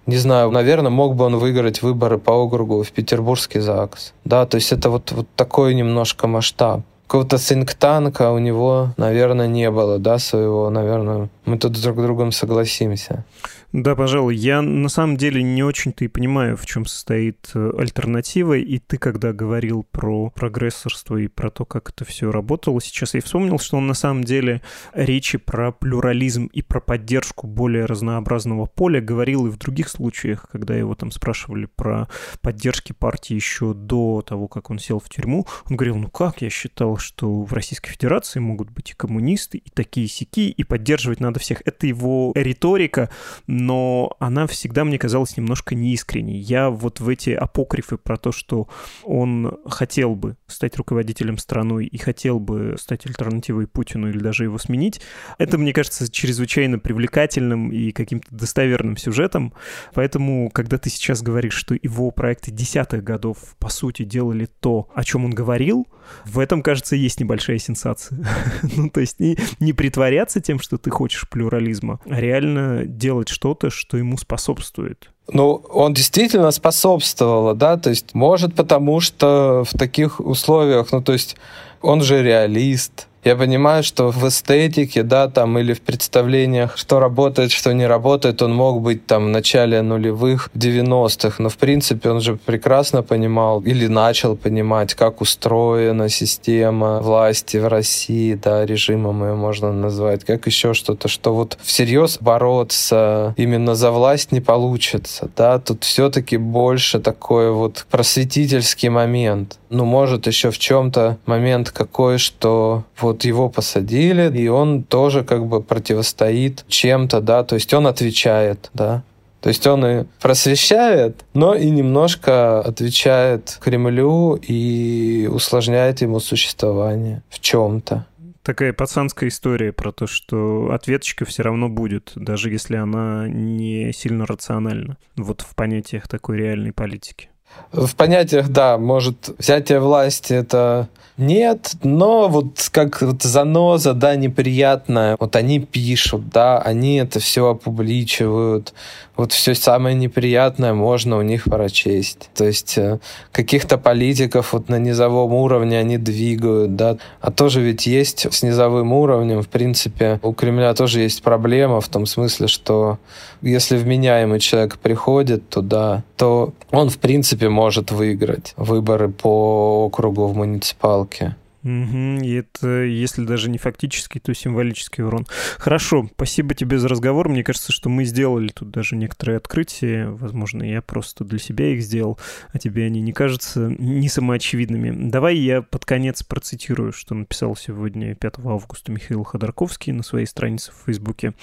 не 0.07 0.17
знаю, 0.17 0.51
наверное, 0.51 0.89
мог 0.89 1.15
бы 1.15 1.25
он 1.25 1.35
выиграть 1.35 1.81
выборы 1.81 2.17
по 2.17 2.31
округу 2.31 2.81
в 2.83 2.91
Петербургский 2.91 3.59
ЗАГС. 3.59 4.13
Да, 4.23 4.45
то 4.45 4.55
есть 4.55 4.71
это 4.71 4.89
вот, 4.89 5.11
вот 5.11 5.27
такой 5.35 5.75
немножко 5.75 6.27
масштаб. 6.27 6.81
Какого-то 7.07 7.37
синктанка 7.37 8.31
у 8.31 8.37
него, 8.37 8.93
наверное, 8.97 9.47
не 9.47 9.69
было, 9.71 9.97
да, 9.99 10.17
своего, 10.17 10.69
наверное, 10.69 11.29
мы 11.45 11.57
тут 11.57 11.81
друг 11.81 11.97
с 11.99 12.01
другом 12.01 12.31
согласимся. 12.31 13.25
Да, 13.73 13.95
пожалуй. 13.95 14.35
Я 14.35 14.61
на 14.61 14.87
самом 14.87 15.17
деле 15.17 15.43
не 15.43 15.61
очень-то 15.61 16.05
и 16.05 16.07
понимаю, 16.07 16.55
в 16.55 16.65
чем 16.65 16.85
состоит 16.85 17.51
э, 17.53 17.71
альтернатива. 17.77 18.53
И 18.53 18.79
ты, 18.79 18.97
когда 18.97 19.33
говорил 19.33 19.83
про 19.83 20.29
прогрессорство 20.29 21.17
и 21.17 21.27
про 21.27 21.51
то, 21.51 21.65
как 21.65 21.89
это 21.89 22.05
все 22.05 22.31
работало, 22.31 22.79
сейчас 22.79 23.13
я 23.13 23.21
вспомнил, 23.21 23.59
что 23.59 23.77
он 23.77 23.87
на 23.87 23.93
самом 23.93 24.23
деле 24.23 24.61
речи 24.93 25.37
про 25.37 25.73
плюрализм 25.73 26.45
и 26.45 26.61
про 26.61 26.79
поддержку 26.79 27.45
более 27.45 27.85
разнообразного 27.85 28.67
поля 28.67 29.01
говорил 29.01 29.47
и 29.47 29.49
в 29.49 29.57
других 29.57 29.89
случаях, 29.89 30.47
когда 30.49 30.73
его 30.73 30.95
там 30.95 31.11
спрашивали 31.11 31.65
про 31.65 32.07
поддержки 32.41 32.93
партии 32.93 33.33
еще 33.33 33.73
до 33.73 34.21
того, 34.21 34.47
как 34.47 34.69
он 34.69 34.79
сел 34.79 34.99
в 34.99 35.09
тюрьму. 35.09 35.45
Он 35.69 35.75
говорил, 35.75 35.97
ну 35.97 36.09
как, 36.09 36.41
я 36.41 36.49
считал, 36.49 36.97
что 36.97 37.43
в 37.43 37.51
Российской 37.51 37.91
Федерации 37.91 38.39
могут 38.39 38.69
быть 38.69 38.91
и 38.91 38.93
коммунисты, 38.93 39.57
и 39.57 39.69
такие 39.69 40.07
сики, 40.07 40.49
и 40.49 40.63
поддерживать 40.63 41.19
надо 41.19 41.41
всех. 41.41 41.61
Это 41.65 41.85
его 41.85 42.31
риторика, 42.33 43.09
но 43.59 44.15
она 44.19 44.45
всегда 44.47 44.83
мне 44.83 44.99
казалась 44.99 45.35
немножко 45.35 45.73
неискренней. 45.75 46.39
Я 46.39 46.69
вот 46.69 46.99
в 46.99 47.09
эти 47.09 47.31
апокрифы 47.31 47.97
про 47.97 48.17
то, 48.17 48.31
что 48.31 48.67
он 49.03 49.57
хотел 49.65 50.15
бы 50.15 50.37
стать 50.47 50.77
руководителем 50.77 51.37
страной 51.37 51.85
и 51.85 51.97
хотел 51.97 52.39
бы 52.39 52.75
стать 52.79 53.05
альтернативой 53.05 53.67
Путину 53.67 54.09
или 54.09 54.19
даже 54.19 54.43
его 54.43 54.57
сменить, 54.57 55.01
это, 55.37 55.57
мне 55.57 55.73
кажется, 55.73 56.11
чрезвычайно 56.11 56.79
привлекательным 56.79 57.71
и 57.71 57.91
каким-то 57.91 58.27
достоверным 58.29 58.95
сюжетом. 58.97 59.53
Поэтому, 59.93 60.49
когда 60.51 60.77
ты 60.77 60.89
сейчас 60.89 61.21
говоришь, 61.21 61.55
что 61.55 61.75
его 61.75 62.11
проекты 62.11 62.51
десятых 62.51 63.03
годов, 63.03 63.55
по 63.59 63.69
сути, 63.69 64.03
делали 64.03 64.45
то, 64.45 64.89
о 64.93 65.03
чем 65.03 65.25
он 65.25 65.31
говорил, 65.31 65.87
в 66.25 66.39
этом, 66.39 66.61
кажется, 66.61 66.95
есть 66.95 67.19
небольшая 67.19 67.57
сенсация. 67.57 68.23
ну, 68.75 68.89
то 68.89 68.99
есть 68.99 69.19
не, 69.19 69.37
не 69.59 69.73
притворяться 69.73 70.39
тем, 70.39 70.59
что 70.59 70.77
ты 70.77 70.89
хочешь 70.89 71.27
плюрализма, 71.29 71.99
а 72.05 72.19
реально 72.19 72.85
делать 72.85 73.29
что-то, 73.47 73.69
что 73.69 73.97
ему 73.97 74.17
способствует. 74.17 75.09
Ну, 75.31 75.61
он 75.69 75.93
действительно 75.93 76.51
способствовал, 76.51 77.55
да, 77.55 77.77
то 77.77 77.89
есть, 77.89 78.13
может, 78.13 78.55
потому 78.55 78.99
что 78.99 79.63
в 79.63 79.77
таких 79.77 80.19
условиях, 80.19 80.91
ну, 80.91 81.01
то 81.01 81.13
есть, 81.13 81.37
он 81.81 82.01
же 82.01 82.23
реалист, 82.23 83.07
я 83.23 83.35
понимаю, 83.35 83.83
что 83.83 84.09
в 84.09 84.27
эстетике, 84.27 85.03
да, 85.03 85.27
там, 85.27 85.57
или 85.59 85.73
в 85.73 85.81
представлениях, 85.81 86.77
что 86.77 86.99
работает, 86.99 87.51
что 87.51 87.73
не 87.73 87.85
работает, 87.85 88.41
он 88.41 88.53
мог 88.53 88.81
быть 88.81 89.05
там 89.05 89.25
в 89.25 89.29
начале 89.29 89.81
нулевых, 89.81 90.49
90-х, 90.55 91.41
но 91.43 91.49
в 91.49 91.57
принципе 91.57 92.09
он 92.09 92.21
же 92.21 92.35
прекрасно 92.35 93.03
понимал 93.03 93.61
или 93.61 93.87
начал 93.87 94.35
понимать, 94.35 94.93
как 94.93 95.21
устроена 95.21 96.09
система 96.09 97.01
власти 97.01 97.57
в 97.57 97.67
России, 97.67 98.33
да, 98.35 98.65
режимом 98.65 99.23
ее 99.23 99.35
можно 99.35 99.73
назвать, 99.73 100.23
как 100.23 100.47
еще 100.47 100.73
что-то, 100.73 101.07
что 101.07 101.33
вот 101.33 101.57
всерьез 101.61 102.17
бороться 102.19 103.33
именно 103.37 103.75
за 103.75 103.91
власть 103.91 104.31
не 104.31 104.41
получится, 104.41 105.29
да, 105.35 105.59
тут 105.59 105.83
все-таки 105.83 106.37
больше 106.37 106.99
такой 106.99 107.51
вот 107.51 107.85
просветительский 107.89 108.89
момент. 108.89 109.59
Ну, 109.69 109.83
может, 109.83 110.27
еще 110.27 110.49
в 110.51 110.57
чем-то 110.57 111.17
момент 111.25 111.71
какой, 111.71 112.17
что 112.17 112.83
вот 112.99 113.16
вот 113.17 113.25
его 113.25 113.49
посадили, 113.49 114.31
и 114.37 114.47
он 114.47 114.83
тоже 114.83 115.23
как 115.23 115.47
бы 115.47 115.61
противостоит 115.61 116.65
чем-то, 116.67 117.19
да, 117.19 117.43
то 117.43 117.55
есть 117.55 117.73
он 117.73 117.87
отвечает, 117.87 118.69
да. 118.73 119.03
То 119.41 119.49
есть 119.49 119.65
он 119.67 119.85
и 119.85 120.03
просвещает, 120.19 121.23
но 121.33 121.55
и 121.55 121.69
немножко 121.69 122.59
отвечает 122.59 123.59
Кремлю 123.61 124.35
и 124.35 125.29
усложняет 125.31 126.01
ему 126.01 126.19
существование 126.19 127.23
в 127.29 127.39
чем-то 127.39 128.05
такая 128.43 128.71
пацанская 128.71 129.27
история 129.27 129.73
про 129.73 129.91
то, 129.91 130.07
что 130.07 130.71
ответочка 130.71 131.25
все 131.25 131.43
равно 131.43 131.67
будет, 131.67 132.13
даже 132.15 132.49
если 132.49 132.77
она 132.77 133.27
не 133.27 133.91
сильно 133.91 134.25
рациональна. 134.25 134.95
Вот 135.17 135.41
в 135.41 135.53
понятиях 135.53 136.07
такой 136.07 136.37
реальной 136.37 136.71
политики. 136.71 137.29
В 137.71 137.95
понятиях, 137.95 138.49
да, 138.49 138.77
может, 138.77 139.29
взятие 139.37 139.79
власти— 139.79 140.33
это 140.33 140.87
нет, 141.17 141.71
но 141.83 142.27
вот 142.29 142.69
как 142.71 143.01
вот 143.01 143.23
заноза, 143.23 143.93
да, 143.93 144.15
неприятная, 144.15 145.17
вот 145.19 145.35
они 145.35 145.59
пишут, 145.59 146.29
да, 146.29 146.59
они 146.59 146.97
это 146.97 147.19
все 147.19 147.49
опубличивают, 147.49 148.73
вот 149.17 149.33
все 149.33 149.55
самое 149.55 149.95
неприятное 149.95 150.73
можно 150.73 151.17
у 151.17 151.23
них 151.23 151.45
прочесть. 151.45 152.29
То 152.35 152.45
есть 152.45 152.77
э, 152.77 152.99
каких-то 153.31 153.77
политиков 153.77 154.53
вот 154.53 154.69
на 154.69 154.77
низовом 154.77 155.33
уровне 155.33 155.79
они 155.79 155.97
двигают, 155.97 156.75
да. 156.75 156.97
А 157.19 157.31
тоже 157.31 157.61
ведь 157.61 157.87
есть 157.87 158.31
с 158.31 158.43
низовым 158.43 158.93
уровнем, 158.93 159.41
в 159.41 159.47
принципе, 159.47 160.19
у 160.21 160.33
Кремля 160.33 160.73
тоже 160.73 161.01
есть 161.01 161.23
проблема 161.23 161.81
в 161.81 161.89
том 161.89 162.05
смысле, 162.05 162.47
что 162.47 162.99
если 163.41 163.77
вменяемый 163.77 164.39
человек 164.39 164.77
приходит 164.77 165.49
туда, 165.49 166.03
то 166.15 166.53
он, 166.71 166.89
в 166.89 166.99
принципе, 166.99 167.49
может 167.49 167.91
выиграть 167.91 168.53
выборы 168.55 169.09
по 169.09 169.85
округу 169.85 170.27
в 170.27 170.37
муниципалке. 170.37 171.35
Угу, 171.67 172.23
и 172.23 172.31
это, 172.35 172.83
если 172.83 173.25
даже 173.25 173.49
не 173.49 173.57
фактический, 173.57 174.21
то 174.21 174.33
символический 174.33 175.03
урон. 175.03 175.27
Хорошо, 175.57 176.09
спасибо 176.13 176.53
тебе 176.53 176.79
за 176.79 176.87
разговор. 176.87 177.27
Мне 177.27 177.43
кажется, 177.43 177.73
что 177.73 177.89
мы 177.89 178.05
сделали 178.05 178.47
тут 178.47 178.71
даже 178.71 178.95
некоторые 178.95 179.35
открытия. 179.35 180.07
Возможно, 180.07 180.63
я 180.63 180.81
просто 180.81 181.25
для 181.25 181.39
себя 181.39 181.73
их 181.73 181.81
сделал, 181.81 182.17
а 182.53 182.57
тебе 182.57 182.85
они 182.85 183.01
не 183.01 183.11
кажутся 183.11 183.75
не 183.79 184.07
самоочевидными. 184.07 185.09
Давай 185.09 185.35
я 185.35 185.61
под 185.61 185.83
конец 185.83 186.23
процитирую, 186.23 186.93
что 186.93 187.15
написал 187.15 187.57
сегодня 187.57 188.15
5 188.15 188.35
августа 188.45 188.93
Михаил 188.93 189.25
Ходорковский 189.25 189.91
на 189.91 190.03
своей 190.03 190.25
странице 190.25 190.71
в 190.71 190.85
Фейсбуке. 190.85 191.33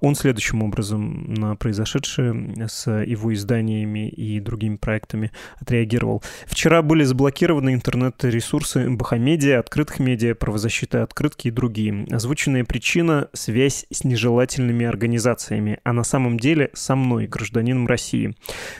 Он 0.00 0.14
следующим 0.14 0.62
образом 0.62 1.34
на 1.34 1.56
произошедшее 1.56 2.54
с 2.68 2.90
его 2.90 3.34
изданиями 3.34 4.08
и 4.08 4.40
другими 4.40 4.76
проектами 4.76 5.30
отреагировал. 5.60 6.22
Вчера 6.46 6.80
были 6.80 7.04
заблокированы 7.04 7.74
интернет-ресурсы 7.74 8.88
Бахамедиа, 8.88 9.60
от 9.60 9.73
открытых 9.74 9.98
медиа, 9.98 10.36
правозащиты 10.36 10.98
открытки 10.98 11.48
и 11.48 11.50
другие. 11.50 12.06
Озвученная 12.08 12.64
причина– 12.64 13.28
связь 13.32 13.86
с 13.90 14.04
нежелательными 14.04 14.86
организациями, 14.86 15.80
а 15.82 15.92
на 15.92 16.04
самом 16.04 16.38
деле 16.38 16.70
со 16.74 16.94
мной, 16.94 17.26
гражданином 17.26 17.88
России. 17.88 18.36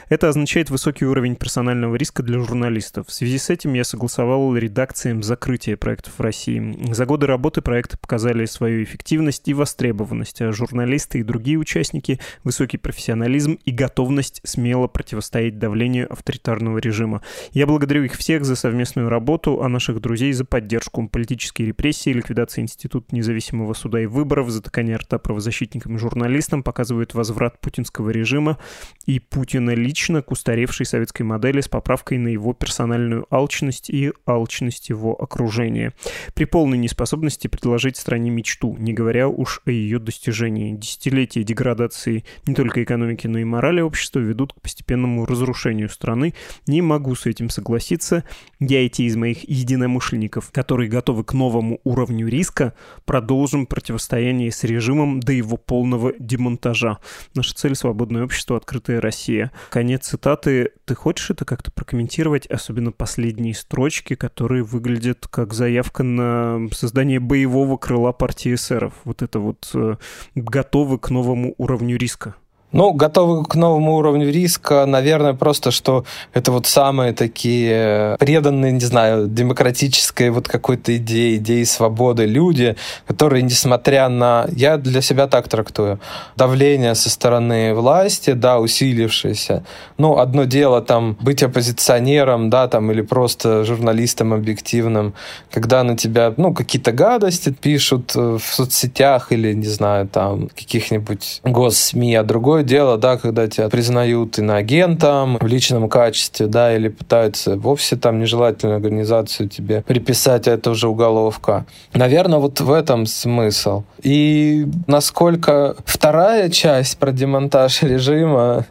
Это 0.07 0.29
означает 0.29 0.69
высокий 0.69 1.03
уровень 1.03 1.35
персонального 1.35 1.95
риска 1.95 2.23
для 2.23 2.39
журналистов. 2.39 3.09
В 3.09 3.13
связи 3.13 3.37
с 3.39 3.49
этим 3.49 3.73
я 3.73 3.83
согласовал 3.83 4.55
редакциям 4.55 5.21
закрытия 5.21 5.75
проектов 5.75 6.13
в 6.17 6.21
России. 6.21 6.77
За 6.93 7.05
годы 7.05 7.27
работы 7.27 7.61
проекты 7.61 7.97
показали 7.97 8.45
свою 8.45 8.81
эффективность 8.81 9.49
и 9.49 9.53
востребованность, 9.53 10.41
а 10.41 10.53
журналисты 10.53 11.19
и 11.19 11.23
другие 11.23 11.57
участники– 11.57 12.21
высокий 12.45 12.77
профессионализм 12.77 13.59
и 13.65 13.71
готовность 13.71 14.39
смело 14.45 14.87
противостоять 14.87 15.59
давлению 15.59 16.09
авторитарного 16.09 16.77
режима. 16.77 17.21
Я 17.51 17.67
благодарю 17.67 18.05
их 18.05 18.13
всех 18.13 18.45
за 18.45 18.55
совместную 18.55 19.09
работу, 19.09 19.61
а 19.61 19.67
наших 19.67 19.99
друзей 19.99 20.31
за 20.31 20.45
поддержку. 20.45 20.84
Политические 20.91 21.67
репрессии, 21.67 22.09
ликвидация 22.09 22.63
Института 22.63 23.15
независимого 23.15 23.73
суда 23.73 24.01
и 24.01 24.05
выборов, 24.05 24.49
затыкание 24.49 24.97
рта 24.97 25.17
правозащитникам 25.17 25.95
и 25.95 25.99
журналистам 25.99 26.63
показывают 26.63 27.13
возврат 27.13 27.59
путинского 27.59 28.09
режима 28.09 28.57
и 29.05 29.19
Путина 29.19 29.71
лично 29.71 30.21
к 30.21 30.31
устаревшей 30.31 30.85
советской 30.85 31.23
модели 31.23 31.61
с 31.61 31.67
поправкой 31.67 32.17
на 32.17 32.27
его 32.27 32.53
персональную 32.53 33.25
алчность 33.29 33.89
и 33.89 34.11
алчность 34.25 34.89
его 34.89 35.15
окружения. 35.21 35.93
При 36.33 36.45
полной 36.45 36.77
неспособности 36.77 37.47
предложить 37.47 37.97
стране 37.97 38.29
мечту, 38.29 38.75
не 38.77 38.93
говоря 38.93 39.27
уж 39.27 39.61
о 39.65 39.71
ее 39.71 39.99
достижении. 39.99 40.75
Десятилетия 40.75 41.43
деградации 41.43 42.25
не 42.45 42.55
только 42.55 42.83
экономики, 42.83 43.27
но 43.27 43.39
и 43.39 43.43
морали 43.43 43.81
общества 43.81 44.19
ведут 44.19 44.53
к 44.53 44.61
постепенному 44.61 45.25
разрушению 45.25 45.89
страны. 45.89 46.33
Не 46.67 46.81
могу 46.81 47.15
с 47.15 47.25
этим 47.25 47.49
согласиться. 47.49 48.23
Я 48.59 48.81
и 48.81 48.89
те 48.89 49.03
из 49.03 49.15
моих 49.15 49.47
единомышленников, 49.47 50.51
которые 50.65 50.89
готовы 50.89 51.23
к 51.23 51.33
новому 51.33 51.79
уровню 51.83 52.27
риска, 52.27 52.73
продолжим 53.05 53.67
противостояние 53.67 54.51
с 54.51 54.63
режимом 54.63 55.19
до 55.19 55.31
его 55.31 55.57
полного 55.57 56.13
демонтажа. 56.17 56.97
Наша 57.35 57.53
цель— 57.53 57.75
свободное 57.75 58.23
общество, 58.23 58.57
открытая 58.57 58.99
Россия. 58.99 59.51
Конец 59.69 60.07
цитаты. 60.07 60.71
Ты 60.85 60.95
хочешь 60.95 61.29
это 61.29 61.45
как-то 61.45 61.69
прокомментировать? 61.69 62.47
Особенно 62.47 62.91
последние 62.91 63.53
строчки, 63.53 64.15
которые 64.15 64.63
выглядят 64.63 65.27
как 65.27 65.53
заявка 65.53 66.01
на 66.01 66.67
создание 66.71 67.19
боевого 67.19 67.77
крыла 67.77 68.11
партии 68.11 68.55
эсеров. 68.55 68.93
Вот 69.03 69.21
это 69.21 69.37
вот 69.37 69.69
э, 69.75 69.97
готовы 70.33 70.97
к 70.97 71.11
новому 71.11 71.53
уровню 71.59 71.95
риска. 71.95 72.33
Ну, 72.71 72.91
готовы 72.91 73.45
к 73.45 73.55
новому 73.55 73.95
уровню 73.95 74.29
риска, 74.29 74.85
наверное, 74.85 75.33
просто, 75.33 75.71
что 75.71 76.03
это 76.33 76.51
вот 76.51 76.65
самые 76.65 77.13
такие 77.13 78.17
преданные, 78.19 78.73
не 78.73 78.81
знаю, 78.81 79.27
демократической 79.27 80.29
вот 80.29 80.49
какой-то 80.49 80.97
идеи, 80.97 81.37
идеи 81.37 81.63
свободы 81.63 82.25
люди, 82.25 82.75
которые, 83.07 83.43
несмотря 83.43 84.09
на... 84.09 84.47
Я 84.51 84.75
для 84.77 85.01
себя 85.01 85.27
так 85.27 85.47
трактую. 85.47 86.01
Давление 86.35 86.95
со 86.95 87.09
стороны 87.09 87.73
власти, 87.73 88.31
да, 88.31 88.59
усилившееся. 88.59 89.63
Ну, 89.97 90.17
одно 90.17 90.43
дело 90.43 90.81
там 90.81 91.17
быть 91.21 91.43
оппозиционером, 91.43 92.49
да, 92.49 92.67
там, 92.67 92.91
или 92.91 93.01
просто 93.01 93.63
журналистом 93.63 94.33
объективным, 94.33 95.13
когда 95.49 95.83
на 95.83 95.95
тебя, 95.95 96.33
ну, 96.35 96.53
какие-то 96.53 96.91
гадости 96.91 97.51
пишут 97.51 98.15
в 98.15 98.41
соцсетях 98.41 99.31
или, 99.31 99.53
не 99.53 99.67
знаю, 99.67 100.09
там, 100.09 100.49
каких-нибудь 100.49 101.39
госсми, 101.43 102.13
а 102.15 102.23
другое 102.23 102.54
дело, 102.63 102.97
да, 102.97 103.17
когда 103.17 103.47
тебя 103.47 103.69
признают 103.69 104.39
иноагентом 104.39 105.37
в 105.39 105.45
личном 105.45 105.89
качестве, 105.89 106.47
да, 106.47 106.75
или 106.75 106.89
пытаются 106.89 107.55
вовсе 107.57 107.95
там 107.95 108.19
нежелательную 108.19 108.77
организацию 108.77 109.49
тебе 109.49 109.81
приписать, 109.81 110.47
а 110.47 110.51
это 110.51 110.71
уже 110.71 110.87
уголовка. 110.87 111.65
Наверное, 111.93 112.39
вот 112.39 112.61
в 112.61 112.71
этом 112.71 113.05
смысл. 113.05 113.83
И 114.01 114.67
насколько 114.87 115.75
вторая 115.85 116.49
часть 116.49 116.97
про 116.97 117.11
демонтаж 117.11 117.83
режима, 117.83 118.65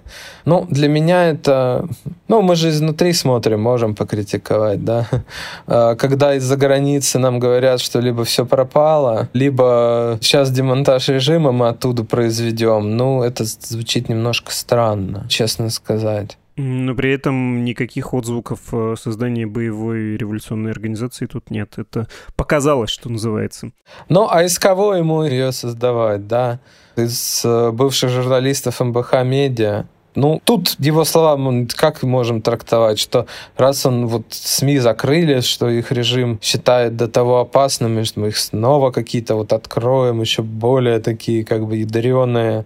ну, 0.44 0.66
для 0.70 0.88
меня 0.88 1.30
это... 1.30 1.88
Ну, 2.28 2.42
мы 2.42 2.56
же 2.56 2.68
изнутри 2.68 3.12
смотрим, 3.12 3.60
можем 3.60 3.94
покритиковать, 3.94 4.84
да. 4.84 5.08
А, 5.66 5.94
когда 5.94 6.34
из-за 6.34 6.56
границы 6.56 7.18
нам 7.18 7.38
говорят, 7.38 7.80
что 7.80 8.00
либо 8.00 8.24
все 8.24 8.44
пропало, 8.44 9.28
либо 9.32 10.18
сейчас 10.20 10.50
демонтаж 10.50 11.08
режима 11.08 11.52
мы 11.52 11.68
оттуда 11.68 12.04
произведем, 12.04 12.96
ну, 12.96 13.22
это 13.22 13.44
звучит 13.44 14.08
немножко 14.08 14.52
странно, 14.52 15.26
честно 15.28 15.70
сказать. 15.70 16.36
Но 16.56 16.94
при 16.94 17.12
этом 17.12 17.64
никаких 17.64 18.14
отзвуков 18.14 18.60
создания 18.96 19.46
боевой 19.46 20.16
революционной 20.16 20.70
организации 20.70 21.26
тут 21.26 21.50
нет. 21.50 21.74
Это 21.78 22.06
показалось, 22.36 22.90
что 22.90 23.10
называется. 23.10 23.72
Ну, 24.08 24.28
а 24.30 24.44
из 24.44 24.58
кого 24.58 24.94
ему 24.94 25.24
ее 25.24 25.50
создавать, 25.50 26.28
да? 26.28 26.60
Из 26.94 27.44
э, 27.44 27.72
бывших 27.72 28.10
журналистов 28.10 28.78
МБХ 28.78 29.24
«Медиа», 29.24 29.86
ну, 30.14 30.40
тут 30.44 30.76
его 30.78 31.04
слова 31.04 31.36
мы 31.36 31.66
как 31.66 32.02
можем 32.02 32.40
трактовать, 32.40 32.98
что 32.98 33.26
раз 33.56 33.84
он 33.86 34.06
вот 34.06 34.26
СМИ 34.30 34.78
закрыли, 34.78 35.40
что 35.40 35.68
их 35.68 35.90
режим 35.92 36.38
считает 36.40 36.96
до 36.96 37.08
того 37.08 37.40
опасными, 37.40 38.04
что 38.04 38.20
мы 38.20 38.28
их 38.28 38.36
снова 38.36 38.90
какие-то 38.90 39.34
вот 39.34 39.52
откроем, 39.52 40.20
еще 40.20 40.42
более 40.42 41.00
такие 41.00 41.44
как 41.44 41.66
бы 41.66 41.76
ядреные. 41.76 42.64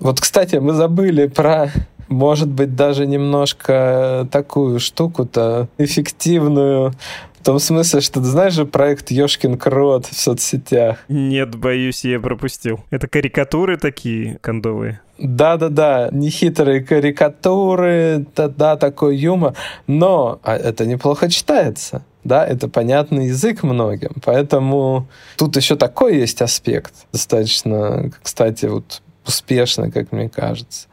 Вот, 0.00 0.20
кстати, 0.20 0.56
мы 0.56 0.72
забыли 0.72 1.26
про 1.26 1.70
может 2.10 2.48
быть, 2.48 2.74
даже 2.74 3.06
немножко 3.06 4.26
такую 4.32 4.80
штуку-то 4.80 5.68
эффективную, 5.78 6.92
в 7.40 7.44
том 7.44 7.58
смысле, 7.58 8.02
что 8.02 8.20
ты 8.20 8.26
знаешь 8.26 8.52
же 8.52 8.66
проект 8.66 9.10
Ёшкин 9.10 9.56
Крот 9.56 10.06
в 10.06 10.14
соцсетях? 10.14 10.98
Нет, 11.08 11.56
боюсь, 11.56 12.04
я 12.04 12.20
пропустил. 12.20 12.80
Это 12.90 13.08
карикатуры 13.08 13.78
такие 13.78 14.38
кондовые? 14.42 15.00
Да-да-да, 15.18 16.10
нехитрые 16.12 16.82
карикатуры, 16.82 18.26
да, 18.36 18.76
такой 18.76 19.16
юмор, 19.16 19.54
но 19.86 20.38
а 20.42 20.56
это 20.56 20.84
неплохо 20.84 21.30
читается. 21.30 22.04
Да, 22.24 22.46
это 22.46 22.68
понятный 22.68 23.28
язык 23.28 23.62
многим, 23.62 24.12
поэтому 24.22 25.08
тут 25.38 25.56
еще 25.56 25.76
такой 25.76 26.18
есть 26.18 26.42
аспект, 26.42 26.92
достаточно, 27.12 28.10
кстати, 28.22 28.66
вот 28.66 29.00
успешно, 29.26 29.90
как 29.90 30.12
мне 30.12 30.28
кажется. 30.28 30.88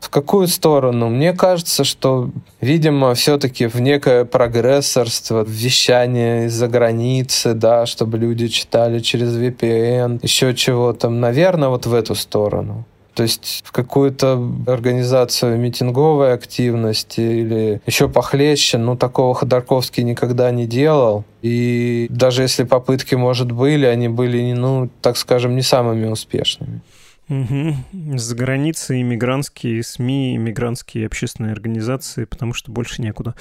В 0.00 0.08
какую 0.10 0.48
сторону? 0.48 1.08
Мне 1.08 1.32
кажется, 1.32 1.84
что, 1.84 2.30
видимо, 2.60 3.14
все-таки 3.14 3.66
в 3.66 3.80
некое 3.80 4.24
прогрессорство, 4.24 5.44
вещание 5.46 6.46
из-за 6.46 6.68
границы, 6.68 7.54
да, 7.54 7.86
чтобы 7.86 8.18
люди 8.18 8.48
читали 8.48 8.98
через 8.98 9.36
VPN, 9.36 10.18
еще 10.22 10.54
чего-то. 10.54 11.08
Наверное, 11.08 11.68
вот 11.68 11.86
в 11.86 11.94
эту 11.94 12.14
сторону. 12.14 12.84
То 13.14 13.24
есть 13.24 13.62
в 13.64 13.72
какую-то 13.72 14.42
организацию 14.66 15.58
митинговой 15.58 16.32
активности 16.32 17.20
или 17.20 17.82
еще 17.84 18.08
похлеще, 18.08 18.78
ну, 18.78 18.96
такого 18.96 19.34
Ходорковский 19.34 20.02
никогда 20.02 20.50
не 20.50 20.66
делал. 20.66 21.24
И 21.42 22.06
даже 22.08 22.42
если 22.42 22.64
попытки, 22.64 23.14
может, 23.14 23.52
были, 23.52 23.84
они 23.84 24.08
были, 24.08 24.52
ну, 24.54 24.88
так 25.02 25.18
скажем, 25.18 25.54
не 25.54 25.62
самыми 25.62 26.06
успешными. 26.06 26.80
Угу. 27.28 28.18
За 28.18 28.34
границей 28.34 29.02
иммигрантские 29.02 29.82
СМИ, 29.82 30.36
иммигрантские 30.36 31.06
общественные 31.06 31.52
организации, 31.52 32.24
потому 32.24 32.52
что 32.52 32.72
больше 32.72 33.00
некуда. 33.00 33.34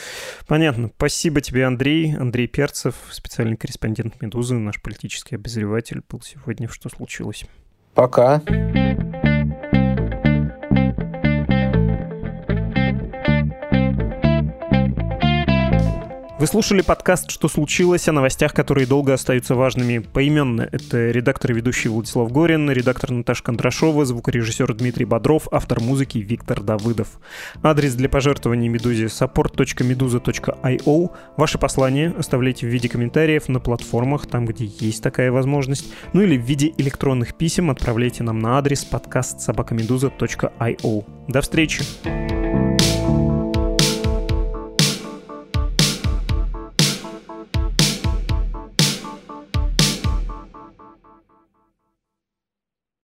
Понятно. 0.47 0.91
Спасибо 0.95 1.41
тебе, 1.41 1.65
Андрей. 1.65 2.15
Андрей 2.15 2.47
Перцев, 2.47 2.95
специальный 3.11 3.57
корреспондент 3.57 4.21
«Медузы», 4.21 4.55
наш 4.55 4.81
политический 4.81 5.35
обозреватель, 5.35 6.01
был 6.09 6.21
сегодня 6.21 6.67
в 6.67 6.73
«Что 6.73 6.89
случилось?». 6.89 7.45
Пока. 7.93 8.39
Пока. 8.39 9.11
Вы 16.41 16.47
слушали 16.47 16.81
подкаст 16.81 17.29
«Что 17.29 17.47
случилось?» 17.47 18.07
о 18.07 18.13
новостях, 18.13 18.55
которые 18.55 18.87
долго 18.87 19.13
остаются 19.13 19.53
важными 19.53 19.99
поименно. 19.99 20.67
Это 20.71 21.11
редактор 21.11 21.51
и 21.51 21.53
ведущий 21.53 21.87
Владислав 21.87 22.31
Горин, 22.31 22.71
редактор 22.71 23.11
Наташа 23.11 23.43
Кондрашова, 23.43 24.05
звукорежиссер 24.05 24.73
Дмитрий 24.73 25.05
Бодров, 25.05 25.47
автор 25.51 25.81
музыки 25.81 26.17
Виктор 26.17 26.61
Давыдов. 26.61 27.19
Адрес 27.61 27.93
для 27.93 28.09
пожертвований 28.09 28.69
Медузе 28.69 29.05
support.meduza.io. 29.05 31.11
Ваши 31.37 31.59
послания 31.59 32.11
оставляйте 32.17 32.65
в 32.65 32.71
виде 32.71 32.89
комментариев 32.89 33.47
на 33.47 33.59
платформах, 33.59 34.25
там, 34.25 34.47
где 34.47 34.65
есть 34.65 35.03
такая 35.03 35.31
возможность. 35.31 35.93
Ну 36.13 36.21
или 36.21 36.39
в 36.39 36.41
виде 36.41 36.73
электронных 36.75 37.35
писем 37.35 37.69
отправляйте 37.69 38.23
нам 38.23 38.39
на 38.39 38.57
адрес 38.57 38.83
подкаст 38.83 39.41
собакамедуза.io. 39.41 41.05
До 41.27 41.41
встречи! 41.41 42.40